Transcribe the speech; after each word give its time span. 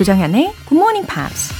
조정현의 0.00 0.54
Good 0.66 0.76
Morning 0.76 1.06
Pops. 1.06 1.52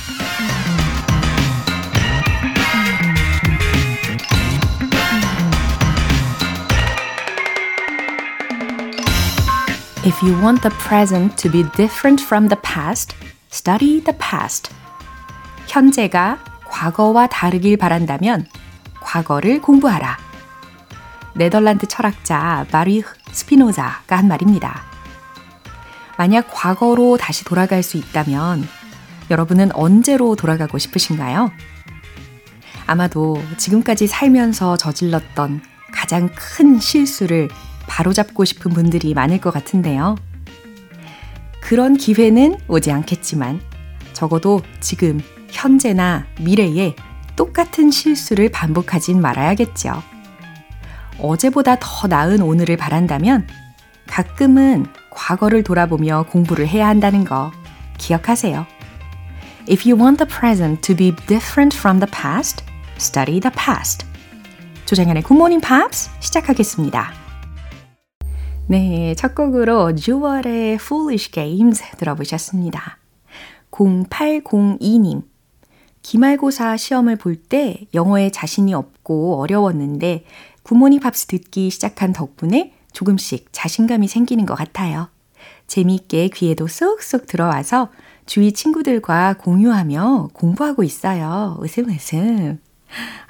If 10.06 10.26
you 10.26 10.40
want 10.42 10.62
the 10.62 10.74
present 10.78 11.36
to 11.36 11.52
be 11.52 11.64
different 11.76 12.24
from 12.24 12.48
the 12.48 12.58
past, 12.62 13.14
study 13.52 14.02
the 14.02 14.16
past. 14.18 14.72
현재가 15.66 16.38
과거와 16.64 17.26
다르길 17.26 17.76
바란다면 17.76 18.46
과거를 19.02 19.60
공부하라. 19.60 20.16
네덜란드 21.34 21.86
철학자 21.86 22.64
마리흐 22.72 23.06
스피노자가 23.32 24.16
한 24.16 24.28
말입니다. 24.28 24.89
만약 26.20 26.48
과거로 26.52 27.16
다시 27.16 27.46
돌아갈 27.46 27.82
수 27.82 27.96
있다면 27.96 28.68
여러분은 29.30 29.72
언제로 29.72 30.36
돌아가고 30.36 30.76
싶으신가요? 30.76 31.50
아마도 32.86 33.42
지금까지 33.56 34.06
살면서 34.06 34.76
저질렀던 34.76 35.62
가장 35.94 36.28
큰 36.34 36.78
실수를 36.78 37.48
바로잡고 37.86 38.44
싶은 38.44 38.70
분들이 38.70 39.14
많을 39.14 39.40
것 39.40 39.50
같은데요. 39.50 40.16
그런 41.62 41.96
기회는 41.96 42.58
오지 42.68 42.92
않겠지만 42.92 43.58
적어도 44.12 44.60
지금, 44.78 45.22
현재나 45.48 46.26
미래에 46.38 46.96
똑같은 47.34 47.90
실수를 47.90 48.50
반복하진 48.50 49.22
말아야겠죠. 49.22 50.02
어제보다 51.18 51.78
더 51.80 52.08
나은 52.08 52.42
오늘을 52.42 52.76
바란다면 52.76 53.48
가끔은 54.06 54.84
과거를 55.20 55.62
돌아보며 55.62 56.24
공부를 56.30 56.66
해야 56.66 56.88
한다는 56.88 57.24
거 57.24 57.52
기억하세요. 57.98 58.66
If 59.68 59.88
you 59.88 60.00
want 60.00 60.24
the 60.24 60.28
present 60.28 60.80
to 60.80 60.96
be 60.96 61.14
different 61.26 61.76
from 61.76 62.00
the 62.00 62.10
past, 62.10 62.64
study 62.96 63.38
the 63.38 63.52
past. 63.54 64.06
조장현의 64.86 65.22
Good 65.22 65.36
Morning 65.36 65.64
Pops 65.64 66.10
시작하겠습니다. 66.20 67.12
네, 68.66 69.14
첫 69.14 69.34
곡으로 69.34 69.94
주얼의 69.94 70.74
Foolish 70.74 71.30
Games 71.30 71.82
들어보셨습니다. 71.98 72.98
0802님. 73.70 75.22
기말고사 76.02 76.78
시험을 76.78 77.16
볼 77.16 77.36
때 77.36 77.86
영어에 77.92 78.30
자신이 78.30 78.72
없고 78.72 79.38
어려웠는데 79.38 80.24
굿모닝 80.62 81.00
팝스 81.00 81.26
듣기 81.26 81.68
시작한 81.68 82.14
덕분에 82.14 82.72
조금씩 82.92 83.48
자신감이 83.52 84.08
생기는 84.08 84.46
것 84.46 84.54
같아요. 84.54 85.08
재미있게 85.66 86.28
귀에도 86.28 86.66
쏙쏙 86.66 87.26
들어와서 87.26 87.90
주위 88.26 88.52
친구들과 88.52 89.34
공유하며 89.34 90.30
공부하고 90.32 90.82
있어요. 90.84 91.58
웃음. 91.60 92.58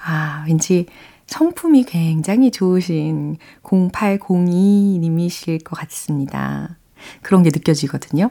아, 0.04 0.44
왠지 0.46 0.86
성품이 1.26 1.84
굉장히 1.84 2.50
좋으신 2.50 3.36
0802님이실 3.62 5.62
것 5.64 5.76
같습니다. 5.76 6.76
그런 7.22 7.42
게 7.42 7.50
느껴지거든요. 7.52 8.30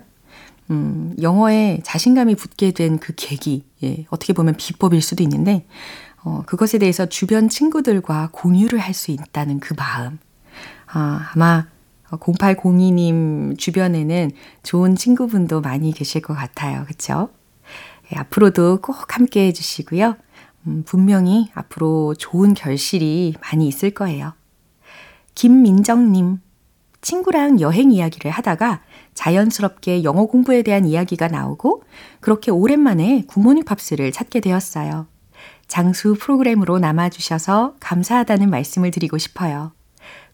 음, 0.69 1.15
영어에 1.21 1.79
자신감이 1.83 2.35
붙게 2.35 2.71
된 2.71 2.99
그 2.99 3.13
계기, 3.15 3.65
예, 3.83 4.05
어떻게 4.09 4.33
보면 4.33 4.55
비법일 4.57 5.01
수도 5.01 5.23
있는데, 5.23 5.65
어, 6.23 6.43
그것에 6.45 6.77
대해서 6.77 7.07
주변 7.07 7.49
친구들과 7.49 8.29
공유를 8.31 8.79
할 8.79 8.93
수 8.93 9.11
있다는 9.11 9.59
그 9.59 9.73
마음. 9.75 10.19
아, 10.91 11.31
아마 11.33 11.67
0802님 12.11 13.57
주변에는 13.57 14.31
좋은 14.63 14.95
친구분도 14.95 15.61
많이 15.61 15.91
계실 15.91 16.21
것 16.21 16.33
같아요. 16.33 16.85
그쵸? 16.87 17.29
예, 18.11 18.17
앞으로도 18.17 18.81
꼭 18.81 19.15
함께 19.15 19.47
해주시고요. 19.47 20.15
음, 20.67 20.83
분명히 20.85 21.49
앞으로 21.53 22.15
좋은 22.15 22.53
결실이 22.53 23.35
많이 23.41 23.67
있을 23.67 23.91
거예요. 23.91 24.33
김민정님, 25.35 26.39
친구랑 27.01 27.61
여행 27.61 27.91
이야기를 27.91 28.29
하다가 28.31 28.81
자연스럽게 29.13 30.03
영어 30.03 30.25
공부에 30.25 30.63
대한 30.63 30.85
이야기가 30.85 31.27
나오고 31.27 31.83
그렇게 32.19 32.51
오랜만에 32.51 33.23
굿모닝 33.27 33.63
팝스를 33.63 34.11
찾게 34.11 34.41
되었어요. 34.41 35.07
장수 35.67 36.15
프로그램으로 36.19 36.79
남아주셔서 36.79 37.75
감사하다는 37.79 38.49
말씀을 38.49 38.91
드리고 38.91 39.17
싶어요. 39.17 39.71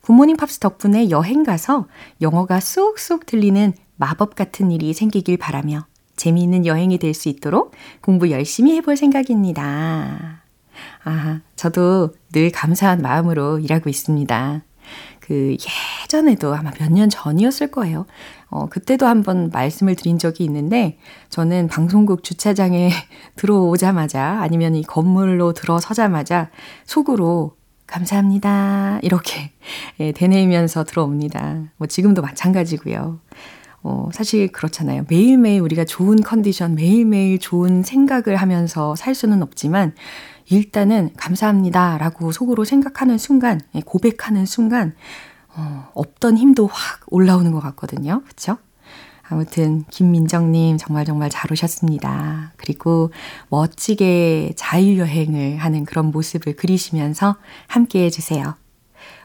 굿모닝 0.05 0.37
팝스 0.37 0.59
덕분에 0.59 1.09
여행 1.09 1.43
가서 1.43 1.87
영어가 2.21 2.59
쏙쏙 2.59 3.25
들리는 3.25 3.73
마법 3.97 4.35
같은 4.35 4.69
일이 4.71 4.93
생기길 4.93 5.37
바라며 5.37 5.87
재미있는 6.15 6.65
여행이 6.67 6.99
될 6.99 7.15
수 7.15 7.27
있도록 7.27 7.73
공부 8.01 8.29
열심히 8.29 8.75
해볼 8.75 8.97
생각입니다. 8.97 10.43
아, 11.05 11.39
저도 11.55 12.13
늘 12.31 12.51
감사한 12.51 13.01
마음으로 13.01 13.57
일하고 13.59 13.89
있습니다. 13.89 14.63
그 15.21 15.57
예전에도 16.03 16.53
아마 16.53 16.69
몇 16.79 16.91
년 16.91 17.09
전이었을 17.09 17.71
거예요. 17.71 18.05
어, 18.49 18.67
그때도 18.69 19.07
한번 19.07 19.49
말씀을 19.51 19.95
드린 19.95 20.19
적이 20.19 20.43
있는데 20.43 20.99
저는 21.29 21.67
방송국 21.67 22.23
주차장에 22.23 22.91
들어오자마자 23.35 24.39
아니면 24.41 24.75
이 24.75 24.83
건물로 24.83 25.53
들어서자마자 25.53 26.51
속으로 26.85 27.55
감사합니다. 27.87 28.99
이렇게 29.03 29.51
예, 29.99 30.11
되뇌면서 30.11 30.83
들어옵니다. 30.83 31.71
뭐 31.77 31.87
지금도 31.87 32.21
마찬가지고요. 32.21 33.19
어, 33.83 34.09
사실 34.11 34.51
그렇잖아요. 34.51 35.05
매일매일 35.09 35.61
우리가 35.61 35.85
좋은 35.85 36.21
컨디션, 36.21 36.73
매일매일 36.73 37.37
좋은 37.39 37.83
생각을 37.83 38.35
하면서 38.35 38.95
살 38.95 39.13
수는 39.13 39.43
없지만 39.43 39.93
일단은 40.49 41.11
감사합니다 41.17 41.97
라고 41.99 42.31
속으로 42.31 42.65
생각하는 42.65 43.17
순간, 43.17 43.61
예, 43.75 43.81
고백하는 43.81 44.45
순간, 44.45 44.95
어, 45.55 45.89
없던 45.93 46.37
힘도 46.37 46.67
확 46.67 47.01
올라오는 47.07 47.51
것 47.51 47.59
같거든요. 47.59 48.23
그쵸? 48.27 48.57
아무튼, 49.27 49.83
김민정님 49.89 50.77
정말 50.77 51.03
정말 51.05 51.29
잘 51.29 51.51
오셨습니다. 51.51 52.53
그리고 52.57 53.11
멋지게 53.49 54.53
자유여행을 54.55 55.57
하는 55.57 55.83
그런 55.85 56.11
모습을 56.11 56.55
그리시면서 56.55 57.35
함께 57.67 58.03
해 58.05 58.09
주세요. 58.09 58.55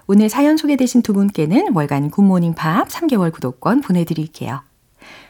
오늘 0.06 0.28
사연 0.28 0.56
소개되신 0.56 1.02
두 1.02 1.12
분께는 1.12 1.74
월간 1.74 2.10
굿모닝 2.10 2.54
팝 2.54 2.88
3개월 2.88 3.32
구독권 3.32 3.82
보내드릴게요. 3.82 4.62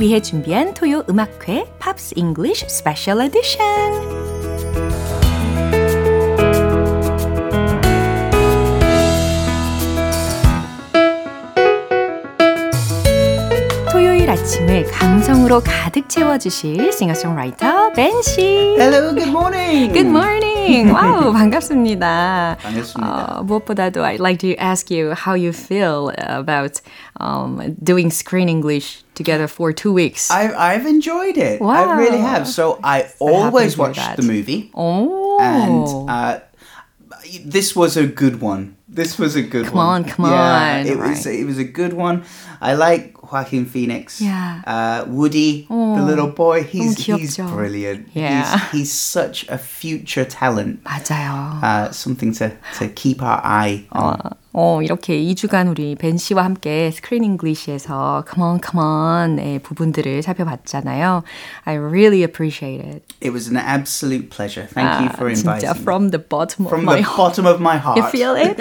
위해 0.00 0.20
준비한 0.20 0.74
토요 0.74 1.04
음악회 1.08 1.66
Pops 1.78 2.14
English 2.16 2.68
Special 2.68 3.20
Edition 3.22 4.43
아침을 14.39 14.85
감성으로 14.91 15.61
가득 15.61 16.07
채워주실 16.07 16.93
싱어송라이터 16.93 17.93
벤 17.93 18.21
씨. 18.21 18.41
Hello, 18.77 19.13
good 19.13 19.27
morning. 19.27 19.91
Good 19.91 20.07
morning. 20.07 20.91
와우, 20.93 21.33
반갑습니다. 21.33 22.57
반갑습니다. 22.61 23.37
Uh, 23.39 23.45
무엇보다도 23.45 24.03
I'd 24.05 24.19
like 24.19 24.37
to 24.39 24.55
ask 24.59 24.89
you 24.89 25.13
how 25.13 25.35
you 25.35 25.51
feel 25.51 26.11
about 26.17 26.79
um, 27.19 27.75
doing 27.83 28.11
screen 28.11 28.49
English 28.49 29.03
together 29.15 29.47
for 29.47 29.73
two 29.73 29.91
weeks. 29.91 30.31
I, 30.31 30.53
I've 30.53 30.85
enjoyed 30.85 31.37
it. 31.37 31.59
Wow. 31.59 31.89
I 31.89 31.97
really 31.97 32.21
have. 32.21 32.47
So 32.47 32.79
I 32.83 33.09
always 33.19 33.77
watch 33.77 33.97
that. 33.97 34.15
the 34.15 34.23
movie. 34.23 34.71
Oh. 34.73 35.39
And 35.41 36.09
uh, 36.09 36.39
this 37.45 37.75
was 37.75 37.97
a 37.97 38.07
good 38.07 38.41
one. 38.41 38.77
This 38.93 39.17
was 39.19 39.35
a 39.35 39.41
good 39.43 39.67
Come 39.67 39.77
one. 39.77 39.87
on, 39.87 40.03
come 40.03 40.25
yeah, 40.25 40.79
on, 40.81 40.87
It 40.87 40.97
was 40.97 41.25
right. 41.25 41.35
it 41.39 41.45
was 41.45 41.57
a 41.59 41.63
good 41.63 41.93
one. 41.93 42.23
I 42.59 42.73
like 42.73 43.13
Joaquin 43.31 43.65
Phoenix. 43.65 44.19
Yeah. 44.19 44.61
Uh, 44.65 45.05
Woody, 45.07 45.67
the 45.69 46.01
little 46.01 46.27
boy. 46.33 46.63
He's 46.63 46.97
he's 46.97 47.37
귀엽죠. 47.37 47.53
brilliant. 47.53 48.09
Yeah. 48.13 48.57
He's, 48.71 48.71
he's 48.71 48.91
such 48.91 49.45
a 49.47 49.57
future 49.57 50.25
talent. 50.25 50.83
맞아요. 50.83 51.61
Uh, 51.61 51.91
something 51.91 52.33
to, 52.33 52.57
to 52.79 52.89
keep 52.89 53.21
our 53.21 53.39
eye 53.43 53.85
on. 53.91 54.35
어, 54.56 54.80
이렇게 54.82 55.20
2주간 55.20 55.68
우리 55.68 55.96
벤 55.96 56.16
씨와 56.16 56.44
함께 56.44 56.92
스크린 56.92 57.24
잉글리시에서 57.24 58.24
come 58.32 58.48
on, 58.48 58.60
come 58.64 58.80
on의 59.40 59.58
부분들을 59.58 60.22
살펴봤잖아요. 60.22 61.24
I 61.64 61.74
really 61.76 62.22
appreciate 62.22 62.80
it. 62.86 63.02
It 63.20 63.32
was 63.32 63.48
an 63.48 63.56
absolute 63.56 64.30
pleasure. 64.30 64.68
Thank 64.72 65.02
you 65.02 65.10
for 65.12 65.26
inviting 65.28 65.58
진짜 65.66 65.74
me. 65.74 65.82
from 65.82 66.10
the 66.12 66.22
bottom 66.22 66.66
From 66.68 66.82
of 66.82 66.84
my 66.86 67.02
the 67.02 67.02
heart. 67.02 67.34
bottom 67.34 67.46
of 67.50 67.60
my 67.60 67.76
heart. 67.78 67.98
You 67.98 68.06
feel 68.10 68.36
it? 68.38 68.54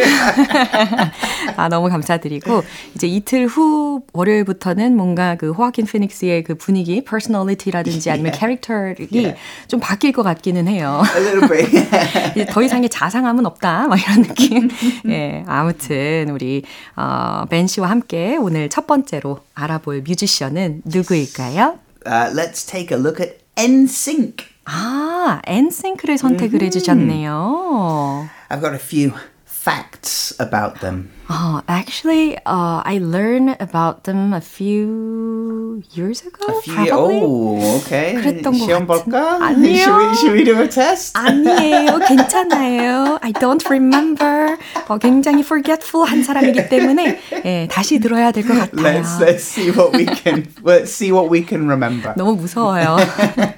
아, 1.57 1.69
너무 1.69 1.89
감사드리고, 1.89 2.63
이제 2.95 3.05
이틀 3.05 3.45
후 3.45 4.01
월요일부터는 4.13 4.95
뭔가 4.97 5.35
그 5.35 5.51
호아킨 5.51 5.85
피닉스의 5.85 6.43
그 6.43 6.55
분위기, 6.55 7.03
personality라든지 7.05 8.09
아니면 8.09 8.31
캐릭터이 8.31 8.95
Yeah. 9.13 9.37
좀 9.67 9.79
바뀔 9.79 10.11
것 10.11 10.23
같기는 10.23 10.67
해요. 10.67 11.03
A 11.15 11.21
little 11.21 11.47
bit. 11.47 12.47
더 12.51 12.63
이상의 12.63 12.89
자상함은 12.89 13.45
없다. 13.45 13.87
막 13.87 13.99
이런 14.01 14.23
느낌. 14.23 14.69
예, 15.07 15.43
아무튼 15.45 15.82
우리 16.31 16.63
어, 16.95 17.45
벤 17.49 17.67
씨와 17.67 17.89
함께 17.89 18.37
오늘 18.37 18.69
첫 18.69 18.87
번째로 18.87 19.39
알아볼 19.55 20.03
뮤지션은 20.07 20.83
누구일까요? 20.85 21.79
uh, 22.05 22.29
let's 22.33 22.65
take 22.65 22.91
a 22.91 22.97
look 22.97 23.19
at 23.19 23.39
NSYNC. 23.55 24.45
아, 24.65 25.41
엔싱크를 25.45 26.17
선택을 26.17 26.61
해주셨네요. 26.63 28.29
I've 28.49 28.61
got 28.61 28.73
a 28.73 28.79
few 28.79 29.13
facts 29.45 30.35
about 30.39 30.79
them. 30.79 31.09
Oh, 31.30 31.60
actually, 31.68 32.36
uh, 32.46 32.80
I 32.84 32.98
learned 33.02 33.56
about 33.60 34.04
them 34.04 34.32
a 34.32 34.40
few 34.40 35.82
years 35.92 36.24
ago. 36.24 36.46
A 36.48 36.62
few, 36.62 36.72
probably. 36.74 37.20
oh, 37.20 37.76
okay. 37.84 38.14
그랬던 38.16 38.56
것 38.56 38.64
시험 38.64 38.86
같은- 38.86 39.12
볼까? 39.12 39.38
아니요. 39.42 39.76
Should 39.76 39.98
we, 40.00 40.14
should 40.16 40.32
we 40.32 40.44
do 40.44 40.56
a 40.60 40.66
test? 40.68 41.12
아니에요. 41.16 42.00
괜찮아요. 42.08 43.18
I 43.22 43.32
don't 43.32 43.60
remember. 43.68 44.56
어, 44.88 44.96
굉장히 44.98 45.40
forgetful 45.44 46.06
한 46.08 46.22
사람이기 46.22 46.68
때문에 46.70 47.20
예, 47.44 47.68
다시 47.70 47.98
들어야 48.00 48.32
될 48.32 48.46
것 48.46 48.54
같아요. 48.56 48.80
Let's 49.02 49.20
let's 49.20 49.44
see 49.44 49.68
what 49.70 49.92
we 49.92 50.06
can 50.06 50.46
let's 50.64 50.88
see 50.90 51.12
what 51.12 51.28
we 51.30 51.44
can 51.44 51.68
remember. 51.68 52.14
너무 52.16 52.36
무서워요. 52.40 52.96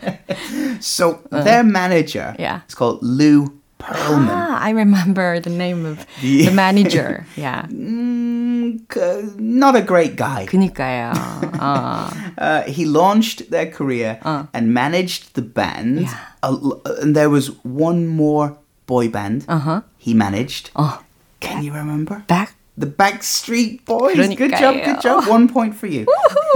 So 0.81 1.21
their 1.31 1.63
manager 1.63 2.35
Yeah. 2.39 2.61
is 2.69 2.75
called 2.75 2.99
Lou 3.03 3.53
Pearlman. 3.85 4.29
ah, 4.29 4.61
I 4.61 4.71
remember 4.77 5.41
the 5.41 5.49
name 5.49 5.87
of 5.87 6.05
The- 6.21 6.45
the 6.47 6.51
manager. 6.53 7.25
Yeah. 7.35 7.65
Mm, 7.73 8.85
c- 8.93 9.33
not 9.41 9.75
a 9.75 9.81
great 9.81 10.17
guy. 10.17 10.45
그니까요. 10.51 11.13
어. 11.57 12.13
Uh, 12.37 12.63
he 12.69 12.85
launched 12.85 13.51
their 13.51 13.67
career 13.67 14.19
and 14.53 14.75
managed 14.75 15.33
the 15.35 15.41
band. 15.43 16.03
Yeah. 16.03 16.15
A 16.43 16.49
l- 16.53 16.81
and 17.01 17.17
there 17.17 17.31
was 17.31 17.49
one 17.65 18.07
more 18.07 18.57
boy 18.87 19.09
band 19.09 19.45
Uh-huh. 19.49 19.81
he 19.97 20.13
managed. 20.13 20.71
어. 20.77 20.99
Can 21.41 21.63
you 21.65 21.73
remember? 21.73 22.23
Back 22.29 22.55
The 22.81 22.87
Backstreet 22.87 23.85
Boys. 23.85 24.17
Good 24.37 24.57
job, 24.57 24.73
그러니까요. 24.77 24.85
good 24.85 25.01
job. 25.03 25.27
One 25.29 25.49
point 25.49 25.75
for 25.75 25.87
you. 25.87 26.05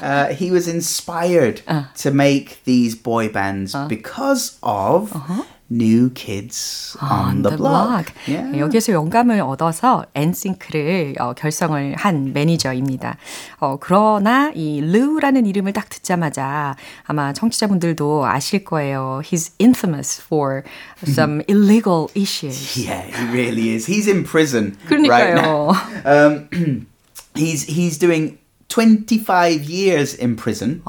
uh, 0.01 0.27
he 0.33 0.51
was 0.51 0.67
inspired 0.67 1.61
to 2.01 2.11
make 2.11 2.63
these 2.65 2.93
boy 2.95 3.29
bands 3.29 3.73
because 3.89 4.57
of 4.61 5.13
New 5.70 6.10
Kids 6.14 6.96
on, 7.00 7.42
the, 7.42 7.56
Block. 7.56 8.12
Yeah. 8.26 8.50
네, 8.50 8.58
여기에서 8.58 8.92
영감을 8.92 9.40
얻어서 9.40 10.04
엔싱크를 10.14 11.14
어, 11.20 11.32
결성을 11.34 11.94
한 11.96 12.32
매니저입니다. 12.32 13.16
어, 13.60 13.78
그러나 13.80 14.50
이 14.54 14.80
루라는 14.80 15.46
이름을 15.46 15.72
딱 15.72 15.88
듣자마자 15.88 16.74
아마 17.04 17.32
청취자분들도 17.32 18.26
아실 18.26 18.64
거예요. 18.64 19.22
He's 19.24 19.52
infamous 19.60 20.20
for 20.20 20.64
some 21.06 21.42
illegal 21.48 22.08
issues. 22.16 22.76
Yeah, 22.76 23.02
he 23.06 23.30
really 23.30 23.70
is. 23.70 23.86
He's 23.86 24.08
in 24.08 24.24
prison 24.24 24.76
right 24.90 25.34
now. 25.34 25.72
Um, 26.04 26.48
he's 27.36 27.62
he's 27.64 27.96
doing 27.98 28.38
25 28.68 29.64
years 29.64 30.14
in 30.14 30.36
prison 30.36 30.82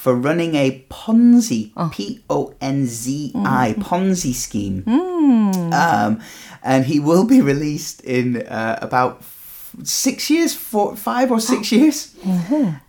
for 0.00 0.14
running 0.14 0.54
a 0.54 0.84
Ponzi, 0.88 1.72
P 1.92 2.22
O 2.30 2.54
N 2.60 2.86
Z 2.86 3.32
I, 3.34 3.74
Ponzi 3.78 4.32
scheme. 4.32 4.84
Um, 4.86 6.20
and 6.62 6.86
he 6.86 7.00
will 7.00 7.24
be 7.24 7.40
released 7.40 8.02
in 8.02 8.42
uh, 8.46 8.78
about 8.80 9.18
f- 9.20 9.74
six 9.82 10.30
years, 10.30 10.54
four, 10.54 10.96
five 10.96 11.30
or 11.32 11.40
six 11.40 11.72
years. 11.72 12.14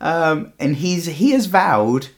Um, 0.00 0.52
and 0.60 0.76
he's 0.76 1.06
he 1.06 1.32
has 1.32 1.46
vowed, 1.46 2.08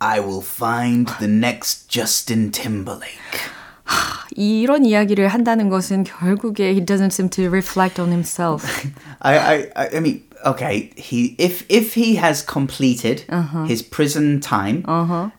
I 0.00 0.20
will 0.20 0.42
find 0.42 1.08
the 1.20 1.28
next 1.28 1.88
Justin 1.88 2.50
Timberlake. 2.50 3.40
이런 4.36 4.84
이야기를 4.84 5.28
한다는 5.28 5.68
것은 5.70 6.04
결국에 6.04 6.72
he 6.74 6.80
doesn't 6.80 7.12
seem 7.12 7.28
to 7.30 7.48
reflect 7.48 7.98
on 8.00 8.10
himself. 8.10 8.64
I, 9.22 9.38
I, 9.38 9.54
I 9.76 9.88
I 9.96 10.00
mean, 10.00 10.24
okay. 10.44 10.90
He 10.96 11.34
if 11.38 11.64
if 11.68 11.94
he 11.94 12.16
has 12.16 12.42
completed 12.42 13.24
his 13.66 13.82
prison 13.82 14.40
time, 14.40 14.82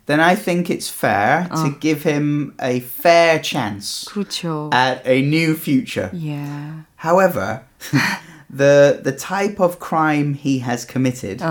then 0.05 0.19
I 0.19 0.35
think 0.35 0.69
it's 0.69 0.89
fair 0.89 1.47
to 1.49 1.75
give 1.79 2.03
him 2.03 2.55
a 2.59 2.79
fair 2.81 3.39
chance 3.39 4.05
그렇죠. 4.05 4.73
at 4.73 5.05
a 5.05 5.21
new 5.21 5.55
future. 5.55 6.09
Yeah. 6.13 6.83
However, 6.97 7.63
the 8.49 8.99
the 9.03 9.11
type 9.11 9.59
of 9.59 9.79
crime 9.79 10.33
he 10.33 10.59
has 10.59 10.85
committed, 10.85 11.41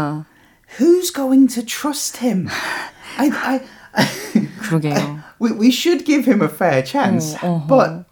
who's 0.79 1.11
going 1.11 1.49
to 1.49 1.63
trust 1.65 2.19
him? 2.19 2.51
I, 3.19 3.61
I, 3.97 4.03
그러게요. 4.61 5.25
we, 5.39 5.53
we 5.53 5.71
should 5.71 6.05
give 6.05 6.27
him 6.27 6.43
a 6.43 6.49
fair 6.49 6.83
chance, 6.83 7.35
but 7.67 8.05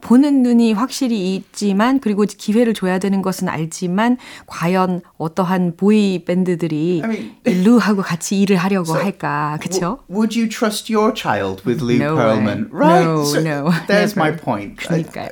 보는 0.00 0.42
눈이 0.42 0.72
확실히 0.72 1.34
있지만 1.36 2.00
그리고 2.00 2.24
기회를 2.24 2.74
줘야 2.74 2.98
되는 2.98 3.22
것은 3.22 3.48
알지만 3.48 4.16
과연 4.46 5.00
어떠한 5.18 5.76
보이 5.76 6.24
밴드들이 6.24 7.02
I 7.04 7.08
mean- 7.10 7.30
이 7.46 7.62
루하고 7.62 8.02
같이 8.02 8.40
일을 8.40 8.56
하려고 8.56 8.94
할까 8.94 9.58
그렇죠? 9.60 9.98
Would 10.10 10.38
you 10.38 10.48
trust 10.48 10.92
your 10.92 11.12
child 11.14 11.62
with 11.66 11.82
Lou 11.84 11.96
No 11.96 12.16
Pearlman? 12.16 12.70
way. 12.72 12.88
Right. 12.88 13.04
No, 13.06 13.24
so 13.24 13.40
no, 13.40 13.70
There's 13.86 14.16
my 14.16 14.30
never. 14.30 14.42
point. 14.42 14.76
그러니까요. 14.76 15.28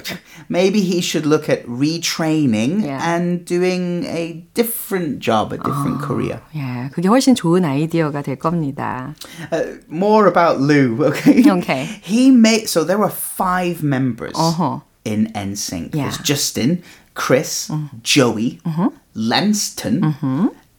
Maybe 0.51 0.81
he 0.81 1.01
should 1.01 1.27
look 1.27 1.49
at 1.49 1.65
retraining 1.67 2.83
Yeah. 2.85 3.01
and 3.03 3.45
doing 3.45 4.05
a 4.05 4.45
different 4.55 5.21
job, 5.21 5.53
a 5.53 5.59
different 5.59 6.01
career. 6.07 6.41
예, 6.55 6.89
그게 6.93 7.09
훨씬 7.09 7.35
좋은 7.35 7.65
아이디어가 7.65 8.23
될 8.23 8.37
겁니다. 8.37 9.15
Uh, 9.53 9.79
more 9.91 10.27
about 10.29 10.61
Lou, 10.61 11.05
okay? 11.07 11.43
Okay. 11.59 11.87
He 12.03 12.31
made 12.31 12.69
so 12.69 12.85
there 12.85 12.99
were 12.99 13.11
five 13.13 13.83
members 13.83 14.33
Uh-huh. 14.35 14.58
Uh-huh. 14.59 14.81
in 15.05 15.33
NSYNC. 15.33 15.95
Yeah. 15.95 16.03
There's 16.03 16.19
Justin, 16.19 16.83
Chris, 17.15 17.71
uh-huh. 17.71 17.97
Joey, 18.03 18.61
uh-huh. 18.65 18.91
Lanston, 19.15 20.03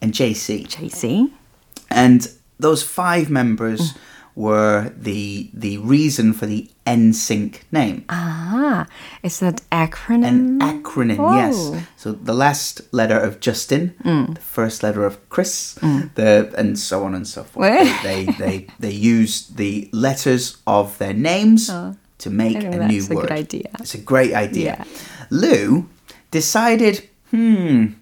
and 0.02 0.14
JC. 0.14 0.68
JC. 0.68 1.32
And 1.90 2.28
those 2.60 2.84
five 2.84 3.30
members 3.30 3.94
mm. 3.94 3.98
were 4.36 4.94
the 4.96 5.50
the 5.54 5.78
reason 5.78 6.34
for 6.34 6.46
the 6.46 6.70
NSYNC 6.86 7.62
name. 7.72 8.06
Ah, 8.10 8.86
아, 8.86 8.88
it's 9.24 9.40
that 9.40 9.62
acronym. 9.72 10.26
An 10.26 10.60
acronym, 10.60 11.18
yes. 11.36 11.56
Oh. 11.58 11.88
So 11.96 12.12
the 12.12 12.34
last 12.34 12.82
letter 12.94 13.18
of 13.18 13.40
Justin, 13.40 13.96
mm. 14.04 14.36
the 14.36 14.42
first 14.42 14.84
letter 14.84 15.06
of 15.06 15.18
Chris, 15.30 15.78
mm. 15.82 16.14
the 16.16 16.54
and 16.58 16.78
so 16.78 17.04
on 17.04 17.16
and 17.16 17.28
so 17.28 17.44
forth. 17.44 17.68
They, 18.04 18.26
they 18.26 18.26
they 18.26 18.68
they 18.80 18.92
use 18.92 19.48
the 19.48 19.90
letters 19.92 20.58
of 20.68 20.98
their 20.98 21.14
names 21.14 21.70
uh 21.72 21.94
to 22.19 22.31
make 22.31 22.57
I 22.57 22.61
think 22.61 22.75
a 22.75 22.87
new 22.87 23.01
that's 23.03 23.11
a 23.11 23.15
word. 23.15 23.29
good 23.29 23.33
idea. 23.33 23.71
It's 23.81 23.95
a 23.95 23.99
great 23.99 24.33
idea. 24.35 24.77
Yeah. 24.79 24.85
Lou 25.31 25.87
decided, 26.31 27.09
hmm, 27.31 27.95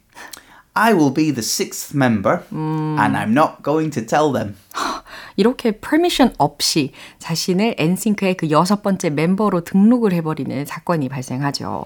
I 0.75 0.95
will 0.95 1.11
be 1.11 1.31
the 1.31 1.42
sixth 1.42 1.95
member, 1.95 2.45
and 2.50 3.16
I'm 3.16 3.35
not 3.35 3.62
going 3.62 3.90
to 3.92 4.02
tell 4.02 4.33
them. 4.33 4.57
이렇게 5.37 5.73
퍼미션 5.73 6.35
없이 6.38 6.92
자신을 7.19 7.76
엔싱크의 7.78 8.37
그 8.37 8.50
여섯 8.50 8.83
번째 8.83 9.11
멤버로 9.11 9.64
등록을 9.64 10.12
해버리는 10.12 10.64
사건이 10.66 11.09
발생하죠. 11.09 11.85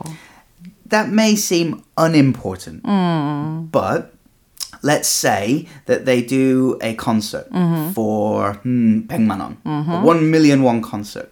that 0.89 1.11
may 1.11 1.35
seem 1.35 1.83
unimportant, 1.97 2.81
but 3.73 4.13
let's 4.83 5.09
say 5.09 5.67
that 5.87 6.05
they 6.05 6.23
do 6.23 6.79
a 6.81 6.95
concert 6.95 7.49
for 7.93 8.55
hmm, 8.63 9.07
100만 9.09 9.41
원, 9.41 9.57
a 9.65 10.01
1 10.05 10.31
million 10.31 10.63
won 10.63 10.81
concert, 10.81 11.29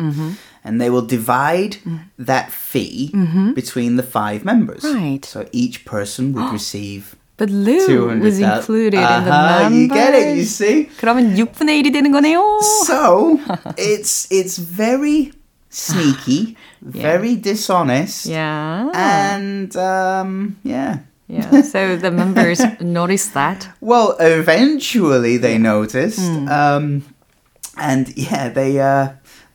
and 0.65 0.81
they 0.81 0.89
will 0.91 1.05
divide 1.05 1.77
that 2.19 2.51
fee 2.51 3.13
between 3.55 3.97
the 3.97 4.03
five 4.03 4.45
members. 4.45 4.85
Right. 4.85 5.25
So 5.25 5.47
each 5.53 5.85
person 5.85 6.33
would 6.35 6.51
receive 6.53 7.15
But 7.37 7.51
Lou 7.51 7.83
200,000. 7.85 8.21
was 8.23 8.39
included 8.39 8.95
in 8.95 9.25
the 9.27 9.35
Uh-huh, 9.35 9.67
numbers. 9.67 9.75
You 9.75 9.89
get 9.89 10.15
it, 10.15 10.37
you 10.39 10.45
see? 10.47 10.89
그러면 11.03 11.35
6분의 11.35 11.83
1이 11.83 11.91
되는 11.93 12.13
거네요. 12.15 12.39
So 12.87 13.41
it's 13.77 14.29
it's 14.31 14.57
very 14.57 15.33
sneaky, 15.69 16.57
very 16.81 17.35
dishonest, 17.35 18.27
Yeah. 18.31 18.87
and 18.95 19.75
um, 19.77 20.57
yeah. 20.63 20.99
Yeah. 21.27 21.63
So 21.63 21.97
the 21.97 22.13
members 22.13 22.63
noticed 22.81 23.35
that. 23.35 23.67
Well, 23.81 24.15
eventually 24.21 25.37
they 25.37 25.59
noticed, 25.59 26.21
um, 26.47 27.03
and 27.77 28.13
yeah, 28.15 28.49
they 28.49 28.79
uh, 28.79 29.09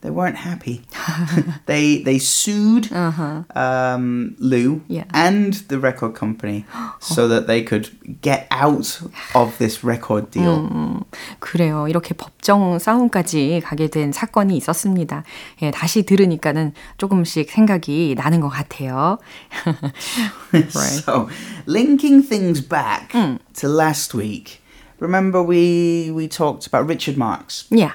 they 0.03 0.09
weren't 0.09 0.37
happy. 0.37 0.81
they 1.65 2.01
they 2.03 2.17
sued 2.19 2.91
uh-huh. 2.91 3.43
um, 3.53 4.35
Lou 4.39 4.81
yeah. 4.87 5.03
and 5.13 5.53
the 5.67 5.77
record 5.77 6.15
company 6.15 6.65
so 6.99 7.27
that 7.27 7.47
they 7.47 7.63
could 7.63 7.89
get 8.21 8.47
out 8.49 9.01
of 9.35 9.57
this 9.57 9.83
record 9.83 10.31
deal. 10.31 10.69
음, 10.71 11.03
그래요. 11.39 11.87
이렇게 11.89 12.13
법정 12.13 12.79
싸움까지 12.79 13.61
가게 13.63 13.89
된 13.89 14.11
사건이 14.13 14.55
있었습니다. 14.57 15.23
예, 15.63 15.71
다시 15.71 16.03
들으니까는 16.03 16.73
조금씩 16.97 17.51
생각이 17.51 18.15
나는 18.17 18.39
것 18.39 18.49
같아요. 18.49 19.17
right. 20.51 21.03
So, 21.03 21.29
linking 21.67 22.23
things 22.23 22.61
back 22.61 23.11
음. 23.13 23.39
to 23.55 23.67
last 23.67 24.13
week. 24.13 24.61
Remember 24.99 25.41
we 25.43 26.11
we 26.11 26.27
talked 26.27 26.67
about 26.67 26.87
Richard 26.87 27.17
Marx. 27.17 27.65
Yeah. 27.69 27.93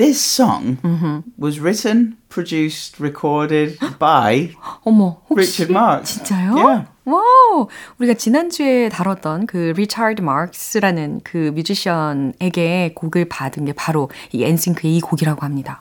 This 0.00 0.20
song 0.20 0.78
mm-hmm. 0.82 1.20
was 1.38 1.58
written, 1.58 2.18
produced, 2.28 3.00
recorded 3.00 3.78
by 3.98 4.54
어머, 4.84 5.16
Richard 5.30 5.70
Marx. 5.70 6.18
진짜요? 6.18 6.56
Yeah. 6.56 6.84
와우! 7.06 7.68
우리가 7.98 8.14
지난주에 8.14 8.88
다뤘던 8.88 9.46
그 9.46 9.72
리차드 9.76 10.22
마크스라는 10.22 11.20
그 11.22 11.52
뮤지션에게 11.54 12.94
곡을 12.94 13.28
받은 13.28 13.64
게 13.64 13.72
바로 13.72 14.10
이 14.32 14.42
엔싱크의 14.42 14.96
이 14.96 15.00
곡이라고 15.00 15.42
합니다. 15.42 15.80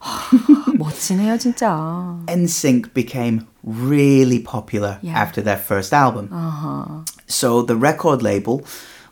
멋지네요, 0.77 1.37
진짜. 1.37 2.17
NSYNC 2.27 2.93
became 2.95 3.45
really 3.63 4.39
popular 4.43 4.97
yeah. 5.03 5.15
after 5.15 5.43
their 5.43 5.59
first 5.59 5.93
album. 5.93 6.29
Uh-huh. 6.33 7.05
So 7.27 7.61
the 7.61 7.77
record 7.77 8.23
label 8.23 8.63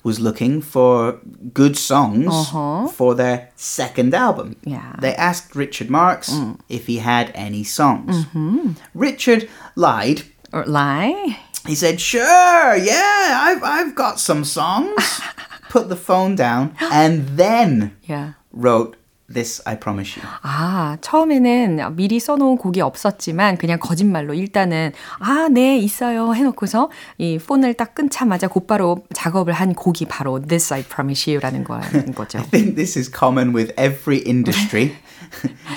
was 0.06 0.20
looking 0.20 0.62
for 0.62 1.18
good 1.52 1.76
songs 1.76 2.28
uh-huh. 2.28 2.86
for 2.86 3.16
their 3.16 3.50
second 3.56 4.14
album. 4.14 4.54
Yeah. 4.62 4.94
They 5.00 5.12
asked 5.16 5.56
Richard 5.56 5.90
Marx 5.90 6.30
mm. 6.30 6.60
if 6.68 6.86
he 6.86 6.98
had 6.98 7.32
any 7.34 7.64
songs. 7.64 8.24
Mm-hmm. 8.24 8.78
Richard 8.94 9.48
lied. 9.74 10.22
Or 10.52 10.64
lie? 10.64 11.40
He 11.66 11.74
said, 11.74 12.00
"Sure, 12.00 12.76
yeah, 12.76 13.40
I've 13.46 13.62
I've 13.64 13.94
got 13.96 14.20
some 14.20 14.44
songs." 14.44 15.20
Put 15.74 15.88
the 15.88 15.96
phone 15.96 16.36
down 16.36 16.76
and 16.80 17.36
then 17.36 17.96
yeah. 18.04 18.34
wrote 18.52 18.94
This 19.32 19.60
I 19.64 19.78
promise 19.78 20.20
you. 20.20 20.28
아, 20.42 20.96
처음에는 21.00 21.96
미리 21.96 22.20
써놓은 22.20 22.58
곡이 22.58 22.80
없었지만 22.80 23.58
그냥 23.58 23.78
거짓말로 23.80 24.34
일단은 24.34 24.92
아, 25.18 25.48
네, 25.50 25.78
있어요 25.78 26.32
해놓고서 26.32 26.90
이 27.18 27.38
폰을 27.38 27.74
딱 27.74 27.94
끊자마자 27.94 28.46
곧바로 28.46 29.04
작업을 29.12 29.52
한 29.52 29.74
곡이 29.74 30.06
바로 30.06 30.40
This 30.40 30.72
I 30.72 30.84
promise 30.84 31.32
you라는 31.32 31.64
거죠. 31.64 32.38
I 32.38 32.44
think 32.50 32.76
this 32.76 32.96
is 32.96 33.10
common 33.10 33.52
with 33.54 33.72
every 33.76 34.22
industry. 34.24 34.92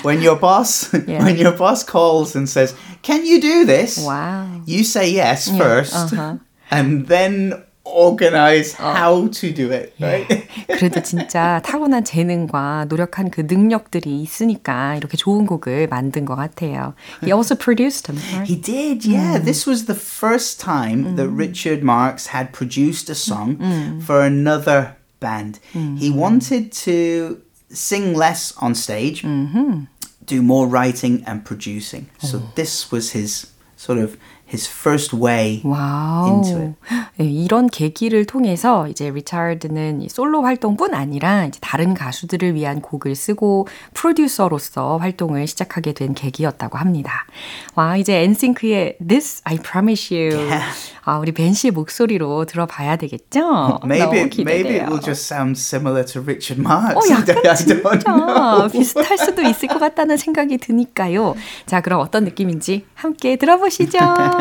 when 0.04 0.22
your 0.22 0.38
boss 0.38 0.92
yeah. 1.08 1.24
when 1.24 1.36
your 1.36 1.56
boss 1.56 1.84
calls 1.84 2.36
and 2.36 2.48
says, 2.48 2.74
"Can 3.02 3.26
you 3.26 3.40
do 3.40 3.66
this?" 3.66 3.98
Wow. 3.98 4.62
You 4.66 4.84
say 4.84 5.10
yes 5.10 5.48
yeah. 5.48 5.58
first. 5.58 5.94
Uh-huh. 5.94 6.38
And 6.70 7.08
then 7.08 7.64
organize 7.85 8.75
어. 8.79 8.93
how 8.93 9.29
to 9.29 9.53
do 9.53 9.71
it, 9.71 9.93
right? 10.01 10.27
예. 10.29 10.75
그래도 10.75 11.01
진짜 11.01 11.61
타고난 11.63 12.03
재능과 12.03 12.85
노력한 12.89 13.29
그 13.29 13.41
능력들이 13.41 14.21
있으니까 14.21 14.95
이렇게 14.95 15.17
좋은 15.17 15.45
곡을 15.45 15.87
만든 15.87 16.25
것 16.25 16.35
같아요. 16.35 16.93
He 17.23 17.31
also 17.31 17.55
produced 17.55 18.07
them. 18.07 18.19
Right? 18.33 18.49
He 18.49 18.59
did, 18.59 19.07
yeah. 19.07 19.39
음. 19.39 19.45
This 19.45 19.67
was 19.67 19.85
the 19.85 19.95
first 19.95 20.59
time 20.59 21.05
음. 21.05 21.15
that 21.15 21.29
Richard 21.29 21.83
Marx 21.83 22.33
had 22.33 22.51
produced 22.51 23.09
a 23.09 23.15
song 23.15 23.57
음. 23.59 24.01
for 24.01 24.21
another 24.21 24.95
band. 25.19 25.59
He 25.73 26.11
wanted 26.11 26.71
to 26.85 27.41
sing 27.69 28.13
less 28.13 28.53
on 28.57 28.75
stage, 28.75 29.23
mm-hmm. 29.23 29.85
do 30.25 30.41
more 30.41 30.67
writing 30.67 31.23
and 31.25 31.43
producing. 31.45 32.09
So 32.19 32.39
oh. 32.39 32.51
this 32.55 32.91
was 32.91 33.11
his 33.11 33.47
sort 33.77 33.99
of 33.99 34.17
his 34.52 34.68
first 34.68 35.16
way 35.16 35.62
와우. 35.64 36.26
into 36.28 36.60
it. 36.60 36.74
네, 37.16 37.24
이런 37.24 37.68
계기를 37.68 38.24
통해서 38.24 38.88
이제 38.88 39.10
리차드는 39.10 40.06
솔로 40.08 40.42
활동뿐 40.42 40.94
아니라 40.94 41.44
이제 41.46 41.58
다른 41.62 41.94
가수들을 41.94 42.54
위한 42.54 42.80
곡을 42.80 43.14
쓰고 43.14 43.68
프로듀서로서 43.94 44.96
활동을 44.98 45.46
시작하게 45.46 45.92
된 45.92 46.14
계기였다고 46.14 46.78
합니다. 46.78 47.26
와, 47.74 47.96
이제 47.96 48.22
엔싱크의 48.22 48.98
This 49.06 49.42
I 49.44 49.58
Promise 49.58 50.16
You. 50.16 50.36
Yeah. 50.36 50.64
아, 51.04 51.18
우리 51.18 51.32
벤 51.32 51.52
씨의 51.52 51.72
목소리로 51.72 52.44
들어봐야 52.44 52.96
되겠죠? 52.96 53.80
Maybe, 53.84 54.28
maybe 54.44 54.78
it 54.78 54.86
will 54.86 55.00
just 55.00 55.26
sound 55.26 55.58
similar 55.58 56.04
to 56.04 56.22
Richard 56.22 56.60
Marx. 56.60 56.96
어, 56.96 57.00
약간 57.10 57.56
진짜 57.56 58.68
비슷할 58.70 59.18
수도 59.18 59.42
있을 59.42 59.68
것 59.68 59.78
같다는 59.78 60.16
생각이 60.16 60.58
드니까요. 60.58 61.34
자, 61.66 61.80
그럼 61.80 62.00
어떤 62.00 62.24
느낌인지 62.24 62.84
함께 62.94 63.36
들어보시죠. 63.36 63.98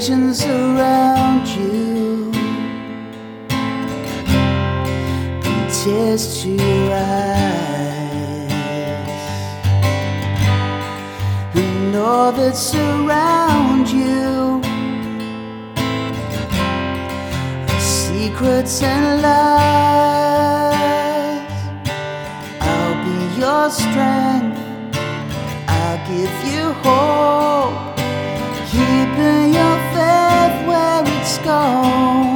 visions 0.00 0.44
around 0.46 1.46
you 1.48 2.32
tears 5.70 6.42
to 6.42 6.48
your 6.48 6.94
eyes 6.94 8.50
and 11.54 11.96
all 11.96 12.32
that 12.32 12.56
surround 12.56 13.88
you 13.88 14.69
secrets 18.20 18.82
and 18.82 19.22
lies. 19.22 20.70
I'll 22.60 22.96
be 23.06 23.18
your 23.40 23.64
strength. 23.70 24.58
I'll 25.78 26.00
give 26.10 26.36
you 26.52 26.64
hope. 26.84 27.76
Keeping 28.72 29.44
your 29.58 29.76
faith 29.94 30.56
where 30.68 31.02
it's 31.16 31.36
gone 31.38 32.29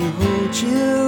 you 0.00 1.07